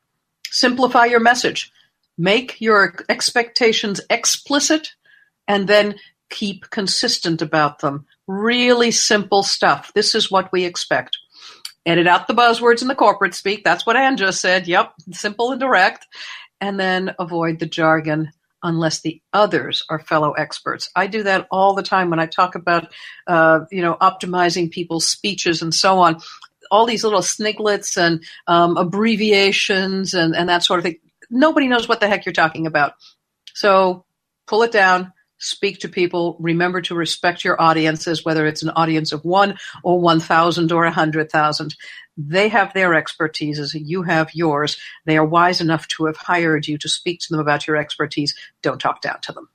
Simplify 0.53 1.07
your 1.07 1.21
message. 1.21 1.73
Make 2.19 2.61
your 2.61 2.95
expectations 3.09 4.01
explicit 4.09 4.95
and 5.47 5.69
then 5.69 5.97
keep 6.31 6.71
consistent 6.71 7.43
about 7.43 7.81
them. 7.81 8.07
Really 8.27 8.91
simple 8.91 9.43
stuff. 9.43 9.93
This 9.95 10.15
is 10.15 10.31
what 10.31 10.51
we 10.53 10.65
expect. 10.65 11.17
Edit 11.85 12.07
out 12.07 12.27
the 12.27 12.35
buzzwords 12.35 12.83
in 12.83 12.89
the 12.89 12.95
corporate 12.95 13.35
speak. 13.35 13.63
That's 13.63 13.87
what 13.87 13.97
Anne 13.97 14.17
just 14.17 14.41
said. 14.41 14.67
Yep, 14.67 14.93
simple 15.13 15.53
and 15.53 15.61
direct. 15.61 16.07
And 16.61 16.81
then 16.81 17.15
avoid 17.19 17.61
the 17.61 17.67
jargon 17.67 18.33
unless 18.63 19.01
the 19.01 19.21
others 19.33 19.85
are 19.89 20.01
fellow 20.01 20.33
experts. 20.33 20.91
I 20.97 21.07
do 21.07 21.23
that 21.23 21.47
all 21.51 21.75
the 21.75 21.83
time 21.83 22.11
when 22.11 22.19
I 22.19 22.27
talk 22.27 22.57
about, 22.57 22.93
uh, 23.27 23.61
you 23.71 23.83
know, 23.83 23.97
optimizing 24.01 24.71
people's 24.71 25.07
speeches 25.07 25.63
and 25.63 25.73
so 25.73 26.01
on 26.01 26.21
all 26.71 26.87
these 26.87 27.05
little 27.05 27.23
sniglets 27.23 27.97
and 27.97 28.25
um, 28.47 28.77
abbreviations 28.77 30.15
and, 30.15 30.35
and 30.35 30.49
that 30.49 30.63
sort 30.63 30.79
of 30.79 30.85
thing. 30.85 30.99
Nobody 31.31 31.69
knows 31.69 31.89
what 31.89 32.01
the 32.01 32.09
heck 32.09 32.25
you're 32.25 32.33
talking 32.33 32.67
about. 32.67 32.95
So 33.55 34.05
pull 34.47 34.63
it 34.63 34.73
down, 34.73 35.13
speak 35.39 35.81
to 35.81 35.89
people. 35.89 36.37
Remember 36.41 36.81
to 36.83 36.95
respect 36.95 37.45
your 37.45 37.61
audiences, 37.61 38.25
whether 38.25 38.47
it's 38.47 38.63
an 38.63 38.71
audience 38.71 39.13
of 39.13 39.25
one 39.25 39.59
or 39.83 40.01
1,000 40.01 40.73
or 40.73 40.83
100,000. 40.83 41.75
They 42.17 42.49
have 42.49 42.73
their 42.73 42.91
expertises. 42.91 43.71
You 43.75 44.03
have 44.03 44.35
yours. 44.35 44.79
They 45.05 45.19
are 45.19 45.25
wise 45.25 45.61
enough 45.61 45.87
to 45.89 46.07
have 46.07 46.17
hired 46.17 46.67
you 46.67 46.79
to 46.79 46.89
speak 46.89 47.21
to 47.21 47.27
them 47.31 47.41
about 47.41 47.67
your 47.67 47.77
expertise. 47.77 48.35
Don't 48.63 48.81
talk 48.81 49.03
down 49.03 49.21
to 49.23 49.33
them. 49.33 49.49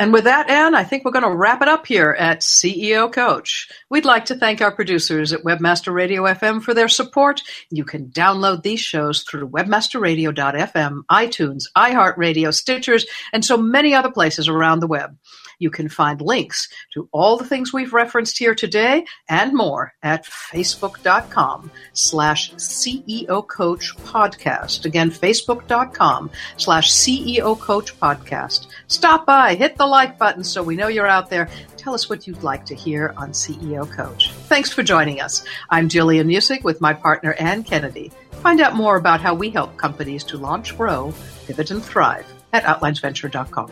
And 0.00 0.12
with 0.12 0.24
that, 0.24 0.48
Anne, 0.48 0.76
I 0.76 0.84
think 0.84 1.04
we're 1.04 1.10
going 1.10 1.24
to 1.24 1.34
wrap 1.34 1.60
it 1.60 1.66
up 1.66 1.84
here 1.84 2.14
at 2.16 2.40
CEO 2.40 3.12
Coach. 3.12 3.68
We'd 3.90 4.04
like 4.04 4.26
to 4.26 4.36
thank 4.36 4.62
our 4.62 4.70
producers 4.70 5.32
at 5.32 5.42
Webmaster 5.42 5.92
Radio 5.92 6.22
FM 6.22 6.62
for 6.62 6.72
their 6.72 6.86
support. 6.86 7.42
You 7.70 7.84
can 7.84 8.06
download 8.06 8.62
these 8.62 8.78
shows 8.78 9.24
through 9.24 9.48
webmasterradio.fm, 9.48 11.00
iTunes, 11.10 11.64
iHeartRadio, 11.76 12.50
Stitchers, 12.50 13.06
and 13.32 13.44
so 13.44 13.56
many 13.56 13.92
other 13.92 14.12
places 14.12 14.46
around 14.46 14.80
the 14.80 14.86
web. 14.86 15.16
You 15.58 15.70
can 15.70 15.88
find 15.88 16.20
links 16.20 16.68
to 16.94 17.08
all 17.12 17.36
the 17.36 17.44
things 17.44 17.72
we've 17.72 17.92
referenced 17.92 18.38
here 18.38 18.54
today 18.54 19.04
and 19.28 19.54
more 19.54 19.92
at 20.02 20.24
facebook.com 20.24 21.70
slash 21.92 22.52
CEO 22.54 23.46
Coach 23.46 23.96
Podcast. 23.98 24.84
Again, 24.84 25.10
facebook.com 25.10 26.30
slash 26.56 26.90
CEO 26.90 27.58
Coach 27.58 27.98
Podcast. 27.98 28.66
Stop 28.86 29.26
by, 29.26 29.54
hit 29.54 29.76
the 29.76 29.86
like 29.86 30.18
button 30.18 30.44
so 30.44 30.62
we 30.62 30.76
know 30.76 30.88
you're 30.88 31.06
out 31.06 31.30
there. 31.30 31.48
Tell 31.76 31.94
us 31.94 32.08
what 32.08 32.26
you'd 32.26 32.42
like 32.42 32.64
to 32.66 32.74
hear 32.74 33.14
on 33.16 33.32
CEO 33.32 33.90
Coach. 33.90 34.30
Thanks 34.32 34.72
for 34.72 34.82
joining 34.82 35.20
us. 35.20 35.44
I'm 35.70 35.88
Gillian 35.88 36.28
Muessig 36.28 36.62
with 36.62 36.80
my 36.80 36.92
partner 36.92 37.32
Anne 37.34 37.64
Kennedy. 37.64 38.12
Find 38.42 38.60
out 38.60 38.74
more 38.74 38.96
about 38.96 39.20
how 39.20 39.34
we 39.34 39.50
help 39.50 39.76
companies 39.76 40.22
to 40.24 40.38
launch, 40.38 40.76
grow, 40.76 41.12
pivot, 41.46 41.70
and 41.70 41.84
thrive 41.84 42.26
at 42.52 42.64
outlinesventure.com. 42.64 43.70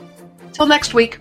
Till 0.52 0.66
next 0.66 0.94
week. 0.94 1.20